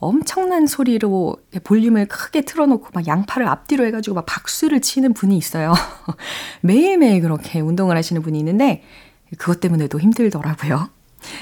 엄청난 0.00 0.66
소리로 0.66 1.36
볼륨을 1.64 2.06
크게 2.06 2.42
틀어놓고 2.42 2.90
막 2.92 3.06
양팔을 3.06 3.46
앞뒤로 3.48 3.84
해가지고 3.86 4.14
막 4.14 4.26
박수를 4.26 4.80
치는 4.80 5.12
분이 5.12 5.36
있어요. 5.36 5.74
매일매일 6.62 7.20
그렇게 7.20 7.60
운동을 7.60 7.96
하시는 7.96 8.22
분이 8.22 8.38
있는데 8.38 8.84
그것 9.38 9.60
때문에도 9.60 9.98
힘들더라고요. 9.98 10.88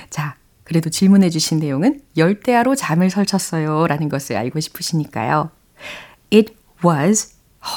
자, 0.08 0.36
그래도 0.64 0.90
질문해 0.90 1.30
주신 1.30 1.58
내용은 1.58 2.00
열대야로 2.16 2.74
잠을 2.74 3.10
설쳤어요 3.10 3.86
라는 3.86 4.08
것을 4.08 4.36
알고 4.36 4.58
싶으시니까요. 4.58 5.50
It 6.32 6.54
was 6.84 7.34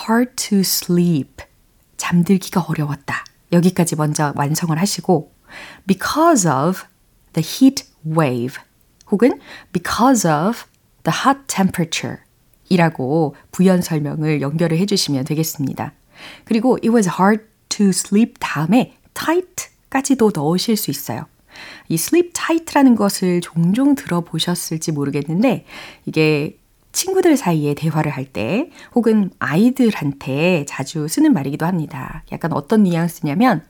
hard 0.07 0.31
to 0.35 0.59
sleep. 0.59 1.43
잠들기가 1.97 2.61
어려웠다. 2.61 3.25
여기까지 3.51 3.95
먼저 3.95 4.33
완성을 4.35 4.75
하시고 4.77 5.31
because 5.85 6.49
of 6.49 6.83
the 7.33 7.45
heat 7.45 7.85
wave 8.05 8.57
혹은 9.11 9.39
because 9.71 10.29
of 10.29 10.68
the 11.03 11.17
hot 11.25 11.39
temperature 11.47 12.17
이라고 12.69 13.35
부연 13.51 13.81
설명을 13.81 14.41
연결을 14.41 14.77
해주시면 14.77 15.25
되겠습니다. 15.25 15.93
그리고 16.45 16.75
it 16.75 16.89
was 16.89 17.09
hard 17.09 17.43
to 17.69 17.87
sleep 17.89 18.35
다음에 18.39 18.95
tight까지도 19.13 20.31
넣으실 20.35 20.77
수 20.77 20.91
있어요. 20.91 21.25
이 21.87 21.95
sleep 21.95 22.31
tight라는 22.33 22.95
것을 22.95 23.41
종종 23.41 23.95
들어보셨을지 23.95 24.91
모르겠는데 24.91 25.65
이게 26.05 26.57
친구들 26.91 27.37
사이에 27.37 27.73
대화를 27.75 28.11
할 28.11 28.25
때 28.25 28.69
혹은 28.95 29.31
아이들한테 29.39 30.65
자주 30.67 31.07
쓰는 31.07 31.33
말이기도 31.33 31.65
합니다. 31.65 32.23
약간 32.31 32.53
어떤 32.53 32.83
뉘앙스냐면 32.83 33.63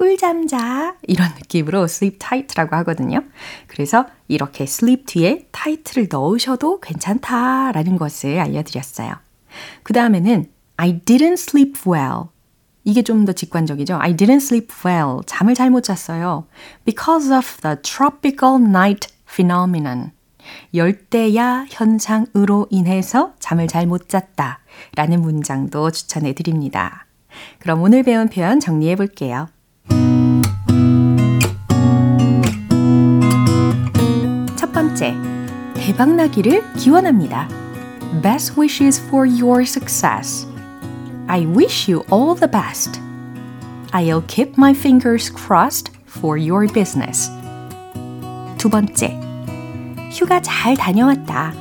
꿀잠 0.00 0.46
자 0.46 0.96
이런 1.02 1.28
느낌으로 1.34 1.84
sleep 1.84 2.18
tight라고 2.18 2.74
하거든요. 2.76 3.22
그래서 3.66 4.06
이렇게 4.28 4.64
sleep 4.64 5.04
뒤에 5.04 5.46
tight를 5.52 6.08
넣으셔도 6.10 6.80
괜찮다라는 6.80 7.98
것을 7.98 8.40
알려드렸어요. 8.40 9.12
그 9.82 9.92
다음에는 9.92 10.46
I 10.78 11.00
didn't 11.00 11.34
sleep 11.34 11.82
well. 11.86 12.28
이게 12.82 13.02
좀 13.02 13.26
더 13.26 13.34
직관적이죠. 13.34 13.98
I 14.00 14.16
didn't 14.16 14.36
sleep 14.36 14.68
well. 14.86 15.18
잠을 15.26 15.54
잘 15.54 15.68
못 15.68 15.82
잤어요. 15.82 16.46
Because 16.86 17.30
of 17.30 17.58
the 17.60 17.76
tropical 17.82 18.56
night 18.58 19.06
phenomenon. 19.26 20.12
열대야 20.72 21.66
현상으로 21.68 22.68
인해서 22.70 23.34
잠을 23.38 23.66
잘 23.66 23.86
못 23.86 24.08
잤다. 24.08 24.60
라는 24.96 25.20
문장도 25.20 25.90
추천해 25.90 26.32
드립니다. 26.32 27.04
그럼 27.58 27.82
오늘 27.82 28.02
배운 28.02 28.28
표현 28.30 28.60
정리해 28.60 28.96
볼게요. 28.96 29.48
대박나기를 35.89 36.73
기원합니다. 36.73 37.47
Best 38.21 38.59
wishes 38.59 39.01
for 39.01 39.27
your 39.27 39.63
success. 39.63 40.47
I 41.27 41.45
wish 41.45 41.91
you 41.91 42.03
all 42.11 42.35
the 42.35 42.49
best. 42.49 42.99
I'll 43.91 44.23
keep 44.27 44.53
my 44.57 44.71
fingers 44.71 45.31
crossed 45.33 45.91
for 46.07 46.39
your 46.39 46.67
business. 46.71 47.31
두 48.57 48.69
번째, 48.69 49.19
휴가 50.11 50.41
잘 50.41 50.75
다녀왔다. 50.75 51.53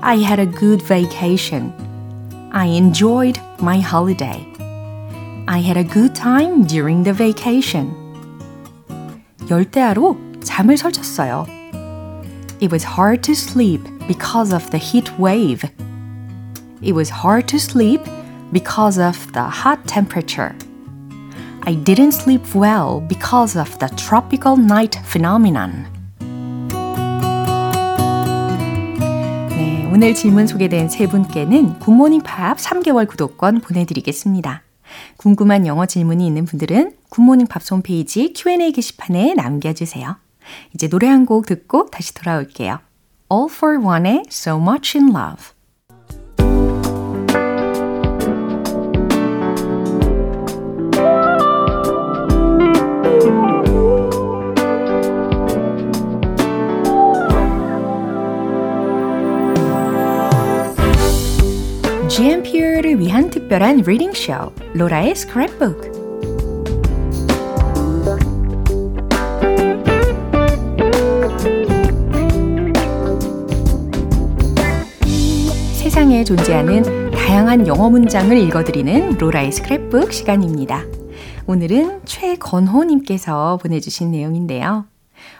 I 0.00 0.22
had 0.22 0.40
a 0.40 0.50
good 0.50 0.84
vacation. 0.84 1.72
I 2.52 2.68
enjoyed 2.76 3.40
my 3.60 3.80
holiday. 3.80 4.46
I 5.46 5.60
had 5.60 5.78
a 5.78 5.84
good 5.84 6.14
time 6.14 6.66
during 6.66 7.04
the 7.04 7.16
vacation. 7.16 7.94
열대야로 9.50 10.16
잠을 10.42 10.76
설쳤어요. 10.76 11.46
It 12.61 12.73
was 12.73 12.83
hard 12.83 13.23
to 13.23 13.33
sleep 13.33 13.81
because 14.05 14.51
of 14.51 14.69
the 14.71 14.77
heat 14.77 15.17
wave. 15.17 15.63
It 16.81 16.93
was 16.93 17.09
hard 17.09 17.47
to 17.47 17.57
sleep 17.57 18.01
because 18.51 18.99
of 18.99 19.15
the 19.31 19.43
hot 19.43 19.87
temperature. 19.87 20.53
I 21.63 21.75
didn't 21.75 22.11
sleep 22.11 22.43
well 22.53 22.99
because 23.07 23.55
of 23.55 23.79
the 23.79 23.87
tropical 23.95 24.57
night 24.57 24.99
phenomenon. 25.05 25.87
오늘 29.93 30.13
질문 30.13 30.45
소개된 30.45 30.89
세 30.89 31.07
분께는 31.07 31.79
굿모닝 31.79 32.23
팝 32.23 32.57
3개월 32.57 33.07
구독권 33.07 33.61
보내드리겠습니다. 33.61 34.63
궁금한 35.15 35.65
영어 35.65 35.85
질문이 35.85 36.27
있는 36.27 36.43
분들은 36.43 36.91
굿모닝 37.09 37.47
팝 37.47 37.61
홈페이지 37.71 38.33
Q&A 38.35 38.73
게시판에 38.73 39.33
남겨주세요. 39.35 40.17
이제 40.73 40.87
노래 40.87 41.07
한 41.07 41.25
곡 41.25 41.45
듣고 41.45 41.87
다시 41.91 42.13
돌아올게요. 42.13 42.79
All 43.31 43.47
for 43.49 43.77
One의 43.83 44.23
So 44.29 44.59
Much 44.59 44.97
in 44.97 45.09
Love. 45.15 45.53
위한 62.99 63.29
특별한 63.29 63.77
reading 63.77 64.13
쇼, 64.13 64.51
로라의 64.73 65.13
스크랩북. 65.13 65.98
세상에 76.19 76.23
존재하는 76.23 77.11
다양한 77.11 77.67
영어 77.67 77.89
문장을 77.89 78.35
읽어드리는 78.35 79.17
로라의 79.17 79.51
스크랩북 79.51 80.11
시간입니다. 80.11 80.83
오늘은 81.47 82.01
최건호님께서 82.05 83.57
보내주신 83.61 84.11
내용인데요. 84.11 84.85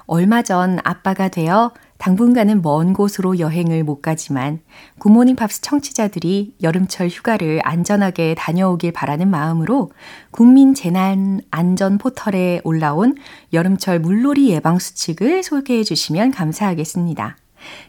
얼마 0.05 0.41
전 0.41 0.79
아빠가 0.83 1.27
되어 1.27 1.71
당분간은 1.97 2.61
먼 2.61 2.93
곳으로 2.93 3.39
여행을 3.39 3.83
못 3.83 4.01
가지만 4.01 4.59
굿모닝 4.99 5.35
팝스 5.35 5.61
청취자들이 5.61 6.55
여름철 6.61 7.09
휴가를 7.09 7.61
안전하게 7.63 8.35
다녀오길 8.35 8.91
바라는 8.91 9.29
마음으로 9.29 9.91
국민 10.31 10.73
재난 10.73 11.41
안전 11.51 11.97
포털에 11.97 12.61
올라온 12.63 13.15
여름철 13.53 13.99
물놀이 13.99 14.49
예방 14.49 14.79
수칙을 14.79 15.43
소개해 15.43 15.83
주시면 15.83 16.31
감사하겠습니다. 16.31 17.37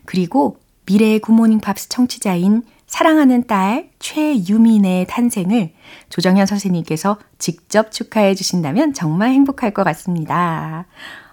그리고 0.04 0.58
미래의 0.86 1.20
굿모닝 1.20 1.60
팝스 1.60 1.88
청취자인 1.88 2.64
사랑하는 2.90 3.46
딸 3.46 3.88
최유민의 4.00 5.06
탄생을 5.08 5.70
조정현 6.08 6.46
선생님께서 6.46 7.18
직접 7.38 7.92
축하해 7.92 8.34
주신다면 8.34 8.94
정말 8.94 9.30
행복할 9.30 9.70
것 9.70 9.84
같습니다. 9.84 10.86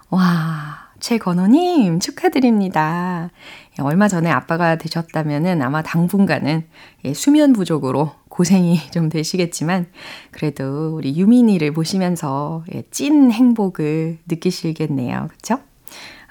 와, 0.08 0.88
최건호님 1.00 1.98
축하드립니다. 1.98 3.30
예, 3.76 3.82
얼마 3.82 4.06
전에 4.06 4.30
아빠가 4.30 4.76
되셨다면은 4.76 5.60
아마 5.60 5.82
당분간은 5.82 6.64
예, 7.04 7.12
수면 7.12 7.52
부족으로 7.52 8.12
고생이 8.28 8.78
좀 8.94 9.08
되시겠지만 9.08 9.86
그래도 10.30 10.94
우리 10.94 11.16
유민이를 11.18 11.72
보시면서 11.72 12.62
예, 12.72 12.84
찐 12.92 13.32
행복을 13.32 14.18
느끼시겠네요. 14.28 15.26
그 15.28 15.36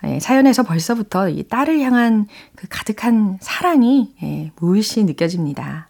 쵸? 0.02 0.20
사연에서 0.20 0.64
벌써부터 0.64 1.30
이 1.30 1.44
딸을 1.48 1.80
향한 1.82 2.28
그 2.56 2.68
가득한 2.70 3.40
사랑이 3.42 4.54
물씬 4.60 5.06
느껴집니다. 5.06 5.90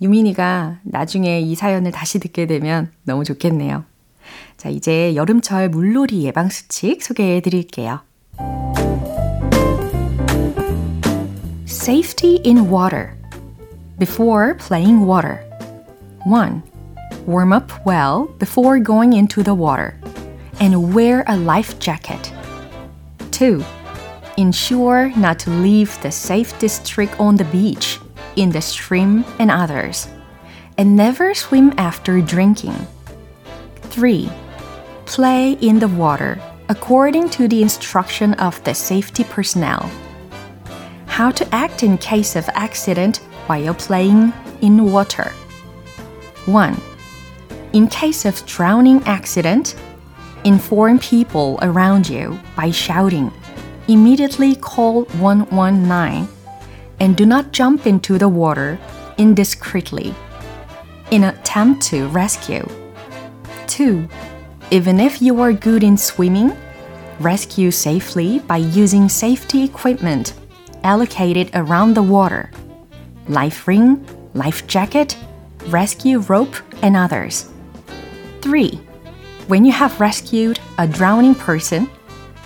유민이가 0.00 0.78
나중에 0.84 1.40
이 1.40 1.54
사연을 1.54 1.90
다시 1.90 2.18
듣게 2.20 2.46
되면 2.46 2.92
너무 3.04 3.24
좋겠네요. 3.24 3.84
자, 4.56 4.68
이제 4.68 5.14
여름철 5.14 5.70
물놀이 5.70 6.24
예방 6.24 6.48
수칙 6.48 7.02
소개해 7.02 7.40
드릴게요. 7.40 8.00
Safety 11.66 12.40
in 12.44 12.70
water. 12.70 13.14
Before 13.98 14.56
playing 14.56 15.06
water. 15.06 15.40
1. 16.26 16.62
Warm 17.26 17.52
up 17.52 17.72
well 17.86 18.28
before 18.38 18.82
going 18.82 19.14
into 19.16 19.42
the 19.42 19.54
water 19.54 19.94
and 20.60 20.94
wear 20.94 21.24
a 21.26 21.36
life 21.36 21.78
jacket. 21.78 22.37
2. 23.38 23.64
Ensure 24.36 25.12
not 25.16 25.38
to 25.38 25.50
leave 25.50 26.00
the 26.02 26.10
safe 26.10 26.58
district 26.58 27.18
on 27.20 27.36
the 27.36 27.44
beach, 27.44 28.00
in 28.34 28.50
the 28.50 28.60
stream, 28.60 29.24
and 29.38 29.50
others. 29.50 30.08
And 30.76 30.96
never 30.96 31.34
swim 31.34 31.72
after 31.78 32.20
drinking. 32.20 32.74
3 33.94 34.28
play 35.08 35.52
in 35.62 35.78
the 35.78 35.88
water 35.88 36.38
according 36.68 37.30
to 37.30 37.48
the 37.48 37.62
instruction 37.62 38.34
of 38.34 38.62
the 38.64 38.74
safety 38.74 39.24
personnel. 39.24 39.90
How 41.06 41.30
to 41.30 41.54
act 41.54 41.82
in 41.82 41.96
case 41.96 42.36
of 42.36 42.46
accident 42.52 43.16
while 43.46 43.74
playing 43.74 44.34
in 44.60 44.92
water. 44.92 45.30
1. 46.44 46.76
In 47.72 47.88
case 47.88 48.26
of 48.26 48.44
drowning 48.44 49.02
accident, 49.04 49.76
inform 50.48 50.98
people 50.98 51.58
around 51.60 52.08
you 52.08 52.40
by 52.56 52.70
shouting. 52.70 53.30
Immediately 53.86 54.56
call 54.56 55.04
119 55.20 56.26
and 57.00 57.16
do 57.16 57.26
not 57.26 57.52
jump 57.52 57.86
into 57.86 58.16
the 58.16 58.28
water 58.28 58.78
indiscreetly 59.18 60.14
in 61.10 61.24
an 61.24 61.34
attempt 61.34 61.82
to 61.82 62.08
rescue. 62.08 62.66
2. 63.66 64.08
Even 64.70 64.98
if 64.98 65.20
you 65.20 65.38
are 65.42 65.52
good 65.52 65.82
in 65.84 65.98
swimming, 65.98 66.56
rescue 67.20 67.70
safely 67.70 68.38
by 68.38 68.56
using 68.56 69.06
safety 69.08 69.62
equipment 69.62 70.32
allocated 70.82 71.50
around 71.52 71.92
the 71.92 72.02
water 72.02 72.50
life 73.28 73.68
ring, 73.68 74.06
life 74.32 74.66
jacket, 74.66 75.14
rescue 75.66 76.20
rope, 76.20 76.56
and 76.80 76.96
others. 76.96 77.50
3. 78.40 78.87
When 79.47 79.65
you 79.65 79.73
have 79.73 79.99
rescued 79.99 80.59
a 80.77 80.87
drowning 80.87 81.35
person, 81.35 81.89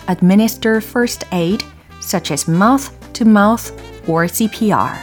administer 0.08 0.80
first 0.80 1.24
aid 1.32 1.64
such 2.00 2.30
as 2.32 2.48
mouth 2.48 2.90
to 3.14 3.24
mouth 3.24 3.70
or 4.08 4.26
CPR. 4.26 4.96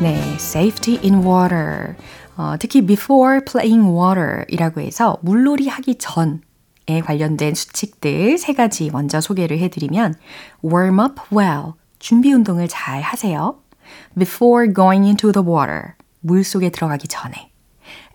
네, 0.00 0.34
safety 0.38 0.98
in 1.02 1.24
water. 1.24 1.96
어, 2.36 2.56
특히 2.58 2.80
before 2.86 3.40
playing 3.44 3.90
water 3.90 4.44
이라고 4.48 4.80
해서 4.80 5.18
물놀이 5.22 5.68
하기 5.68 5.96
전에 5.98 7.00
관련된 7.04 7.54
수칙들 7.54 8.38
세 8.38 8.52
가지 8.52 8.90
먼저 8.90 9.20
소개를 9.20 9.58
해드리면 9.58 10.14
warm 10.64 11.00
up 11.00 11.20
well, 11.34 11.74
준비 11.98 12.32
운동을 12.32 12.68
잘 12.68 13.02
하세요. 13.02 13.58
before 14.16 14.72
going 14.72 15.04
into 15.04 15.32
the 15.32 15.44
water, 15.44 15.94
물 16.20 16.44
속에 16.44 16.70
들어가기 16.70 17.08
전에. 17.08 17.50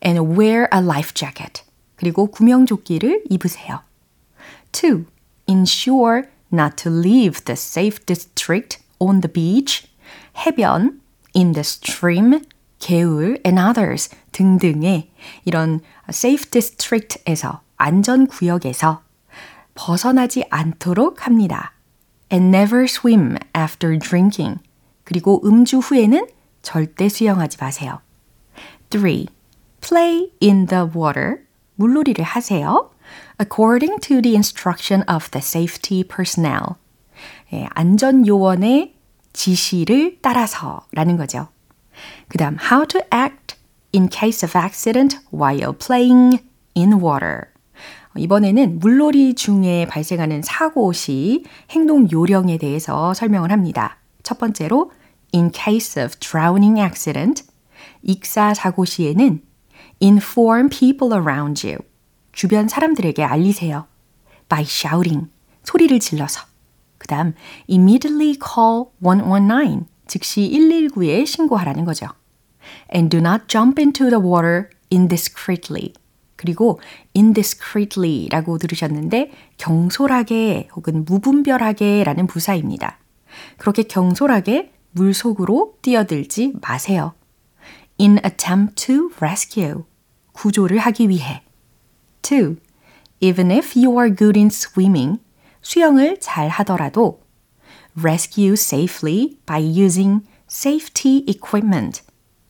and 0.03 0.37
wear 0.39 0.69
a 0.73 0.81
life 0.81 1.13
jacket, 1.15 1.63
그리고 1.97 2.27
구명조끼를 2.27 3.25
입으세요. 3.29 3.81
2. 4.73 5.05
Ensure 5.47 6.29
not 6.53 6.77
to 6.77 6.91
leave 6.91 7.45
the 7.45 7.55
safe 7.55 8.05
district 8.07 8.79
on 8.99 9.21
the 9.21 9.33
beach, 9.33 9.89
해변, 10.37 11.01
in 11.35 11.53
the 11.53 11.61
stream, 11.61 12.45
개울 12.79 13.41
and 13.45 13.59
others 13.59 14.11
등등의 14.33 15.11
이런 15.45 15.81
safe 16.09 16.51
district에서 16.51 17.63
안전구역에서 17.77 19.03
벗어나지 19.75 20.45
않도록 20.51 21.27
합니다. 21.27 21.73
And 22.33 22.55
never 22.55 22.85
swim 22.85 23.37
after 23.57 23.99
drinking. 23.99 24.61
그리고 25.05 25.41
음주 25.45 25.79
후에는 25.79 26.27
절대 26.63 27.09
수영하지 27.09 27.59
마세요. 27.61 28.01
3. 28.91 29.27
Play 29.89 30.29
in 30.43 30.67
the 30.67 30.85
water. 30.95 31.39
물놀이를 31.77 32.23
하세요. 32.23 32.91
According 33.39 34.01
to 34.01 34.21
the 34.21 34.35
instruction 34.35 35.03
of 35.09 35.31
the 35.31 35.41
safety 35.41 36.05
personnel. 36.05 36.77
예, 37.55 37.67
안전 37.71 38.27
요원의 38.27 38.95
지시를 39.33 40.19
따라서라는 40.21 41.17
거죠. 41.17 41.49
그 42.29 42.37
다음, 42.37 42.59
how 42.71 42.87
to 42.87 43.01
act 43.15 43.57
in 43.95 44.11
case 44.11 44.47
of 44.47 44.59
accident 44.59 45.21
while 45.33 45.73
playing 45.73 46.43
in 46.77 47.01
water. 47.03 47.45
이번에는 48.15 48.81
물놀이 48.81 49.35
중에 49.35 49.87
발생하는 49.87 50.43
사고 50.43 50.93
시 50.93 51.47
행동 51.71 52.11
요령에 52.11 52.59
대해서 52.59 53.15
설명을 53.15 53.51
합니다. 53.51 53.97
첫 54.23 54.39
번째로, 54.39 54.93
in 55.35 55.51
case 55.51 56.03
of 56.03 56.15
drowning 56.19 56.79
accident, 56.79 57.45
익사 58.03 58.53
사고 58.53 58.85
시에는 58.85 59.48
inform 60.03 60.69
people 60.69 61.13
around 61.13 61.67
you, 61.67 61.79
주변 62.33 62.69
사람들에게 62.69 63.23
알리세요. 63.23 63.87
by 64.49 64.63
shouting, 64.63 65.29
소리를 65.65 65.99
질러서. 66.01 66.47
그 66.99 67.07
다음, 67.07 67.35
immediately 67.69 68.35
call 68.35 68.87
119, 69.03 69.87
즉시 70.07 70.51
119에 70.53 71.27
신고하라는 71.27 71.85
거죠. 71.85 72.07
And 72.95 73.09
do 73.11 73.21
not 73.21 73.45
jump 73.47 73.81
into 73.81 74.11
the 74.11 74.23
water 74.23 74.71
indiscreetly. 74.91 75.93
그리고 76.37 76.81
indiscreetly 77.15 78.29
라고 78.31 78.59
들으셨는데 78.59 79.33
경솔하게 79.59 80.69
혹은 80.75 81.05
무분별하게 81.05 82.05
라는 82.05 82.27
부사입니다. 82.27 82.99
그렇게 83.57 83.83
경솔하게 83.83 84.73
물 84.93 85.15
속으로 85.15 85.75
뛰어들지 85.83 86.55
마세요. 86.63 87.15
In 88.01 88.19
attempt 88.25 88.87
to 88.87 89.11
rescue. 89.21 89.85
구조를 90.39 90.79
하기 90.79 91.09
위해. 91.09 91.43
2. 92.23 92.57
Even 93.21 93.51
if 93.51 93.77
you 93.77 93.99
are 93.99 94.15
good 94.15 94.39
in 94.39 94.47
swimming. 94.47 95.21
수영을 95.61 96.19
잘 96.21 96.49
하더라도 96.49 97.21
rescue 98.01 98.53
safely 98.53 99.37
by 99.45 99.61
using 99.61 100.25
safety 100.49 101.25
equipment. 101.27 102.03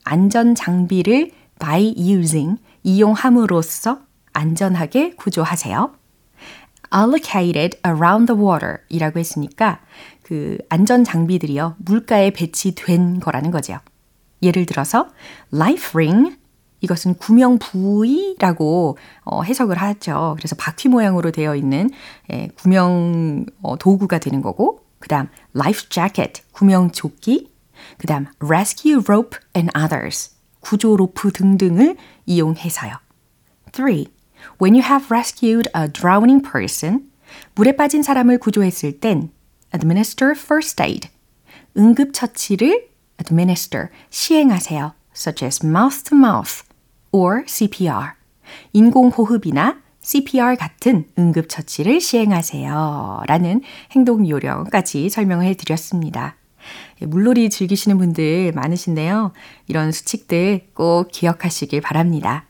안전 0.05 0.55
장비를 0.55 1.31
by 1.59 1.95
using 1.97 2.61
이용함으로써 2.83 4.01
안전하게 4.35 5.15
구조하세요. 5.15 5.95
allocated 6.95 7.79
around 7.87 8.27
the 8.31 8.39
water 8.39 8.79
이라고 8.91 9.19
했으니까 9.19 9.81
그 10.23 10.59
안전 10.69 11.05
장비들이요. 11.05 11.77
물가에 11.79 12.33
배치된 12.33 13.21
거라는 13.21 13.51
거죠. 13.51 13.79
예를 14.43 14.67
들어서 14.67 15.09
life 15.53 15.93
ring 15.95 16.37
이것은 16.81 17.15
구명 17.15 17.59
부위라고 17.59 18.99
어, 19.25 19.43
해석을 19.43 19.77
하죠. 19.77 20.35
그래서 20.39 20.55
바퀴 20.57 20.89
모양으로 20.89 21.31
되어 21.31 21.57
있는 21.57 21.91
예, 22.33 22.49
구명 22.57 23.47
어, 23.63 23.77
도구가 23.77 24.19
되는 24.19 24.43
거고 24.43 24.81
그 24.99 25.09
다음 25.09 25.29
life 25.55 25.89
jacket 25.89 26.43
구명 26.53 26.91
조끼 26.91 27.53
그 27.99 28.07
다음 28.07 28.27
rescue 28.41 29.03
rope 29.07 29.39
and 29.57 29.73
others 29.77 30.35
구조 30.61 30.97
로프 30.97 31.33
등등을 31.33 31.97
이용해서요. 32.27 32.95
3. 33.73 34.05
When 34.61 34.75
you 34.75 34.83
have 34.83 35.07
rescued 35.11 35.71
a 35.77 35.89
drowning 35.91 36.43
person, 36.43 37.11
물에 37.55 37.77
빠진 37.77 38.03
사람을 38.03 38.39
구조했을 38.39 39.01
땐 39.01 39.31
administer 39.75 40.33
first 40.37 40.83
aid, 40.83 41.09
응급처치를 41.77 42.89
administer, 43.21 43.89
시행하세요. 44.11 44.95
such 45.19 45.43
as 45.43 45.65
mouth 45.65 46.05
to 46.05 46.15
mouth 46.15 46.63
or 47.13 47.45
CPR, 47.47 48.13
인공호흡이나 48.73 49.81
CPR 50.01 50.57
같은 50.57 51.07
응급처치를 51.19 52.01
시행하세요. 52.01 53.23
라는 53.27 53.63
행동 53.93 54.29
요령까지 54.29 55.11
설명을 55.11 55.47
해드렸습니다. 55.47 56.37
물놀이 57.01 57.51
즐기시는 57.51 57.99
분들 57.99 58.53
많으신데요. 58.55 59.33
이런 59.67 59.93
수칙들 59.93 60.69
꼭 60.75 61.09
기억하시길 61.13 61.81
바랍니다. 61.81 62.47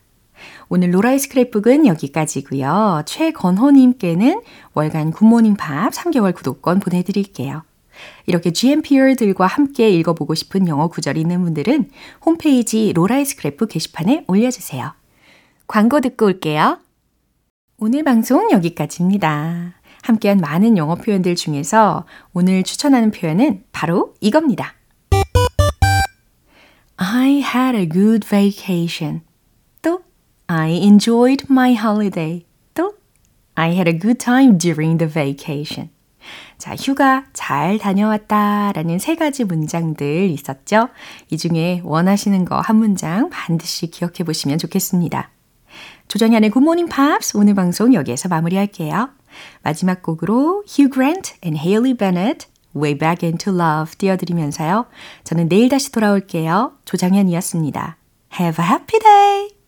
오늘 0.69 0.93
로라의 0.93 1.19
스크랩북은 1.19 1.85
여기까지고요. 1.85 3.03
최건호님께는 3.05 4.41
월간 4.73 5.11
굿모닝 5.11 5.55
팝 5.55 5.91
3개월 5.91 6.33
구독권 6.33 6.79
보내드릴게요. 6.79 7.63
이렇게 8.25 8.51
GMPR들과 8.51 9.47
함께 9.47 9.89
읽어보고 9.89 10.35
싶은 10.35 10.67
영어 10.67 10.87
구절이 10.87 11.19
있는 11.19 11.41
분들은 11.43 11.89
홈페이지 12.25 12.93
로라의 12.93 13.25
스크랩북 13.25 13.69
게시판에 13.69 14.25
올려주세요. 14.27 14.93
광고 15.67 16.01
듣고 16.01 16.25
올게요. 16.25 16.79
오늘 17.77 18.03
방송 18.03 18.51
여기까지입니다. 18.51 19.73
함께한 20.01 20.37
많은 20.39 20.77
영어 20.77 20.95
표현들 20.95 21.35
중에서 21.35 22.05
오늘 22.33 22.63
추천하는 22.63 23.11
표현은 23.11 23.63
바로 23.71 24.13
이겁니다. 24.19 24.73
I 26.97 27.41
had 27.41 27.77
a 27.77 27.87
good 27.87 28.27
vacation. 28.27 29.21
또 29.81 30.01
I 30.47 30.71
enjoyed 30.71 31.45
my 31.49 31.73
holiday. 31.73 32.45
또 32.73 32.95
I 33.55 33.71
had 33.71 33.89
a 33.89 33.97
good 33.97 34.17
time 34.17 34.57
during 34.57 34.97
the 34.97 35.11
vacation. 35.11 35.89
자, 36.57 36.75
휴가 36.75 37.25
잘 37.33 37.77
다녀왔다 37.77 38.73
라는 38.73 38.99
세 38.99 39.15
가지 39.15 39.43
문장들 39.43 40.29
있었죠? 40.29 40.89
이 41.29 41.37
중에 41.37 41.81
원하시는 41.83 42.45
거 42.45 42.59
한 42.59 42.75
문장 42.75 43.29
반드시 43.29 43.87
기억해 43.87 44.23
보시면 44.25 44.57
좋겠습니다. 44.57 45.31
조정현의 46.07 46.49
굿모닝 46.49 46.87
팝스 46.87 47.37
오늘 47.37 47.53
방송 47.55 47.93
여기에서 47.93 48.27
마무리할게요. 48.29 49.09
마지막 49.63 50.01
곡으로 50.01 50.63
Hugh 50.67 50.91
Grant 50.91 51.35
and 51.45 51.59
Haley 51.59 51.95
Bennett 51.95 52.47
Way 52.75 52.97
Back 52.97 53.27
Into 53.27 53.53
Love 53.53 53.95
띄워드리면서요. 53.97 54.85
저는 55.23 55.49
내일 55.49 55.69
다시 55.69 55.91
돌아올게요. 55.91 56.73
조정현이었습니다. 56.85 57.97
Have 58.39 58.63
a 58.63 58.69
happy 58.71 58.99
day! 58.99 59.58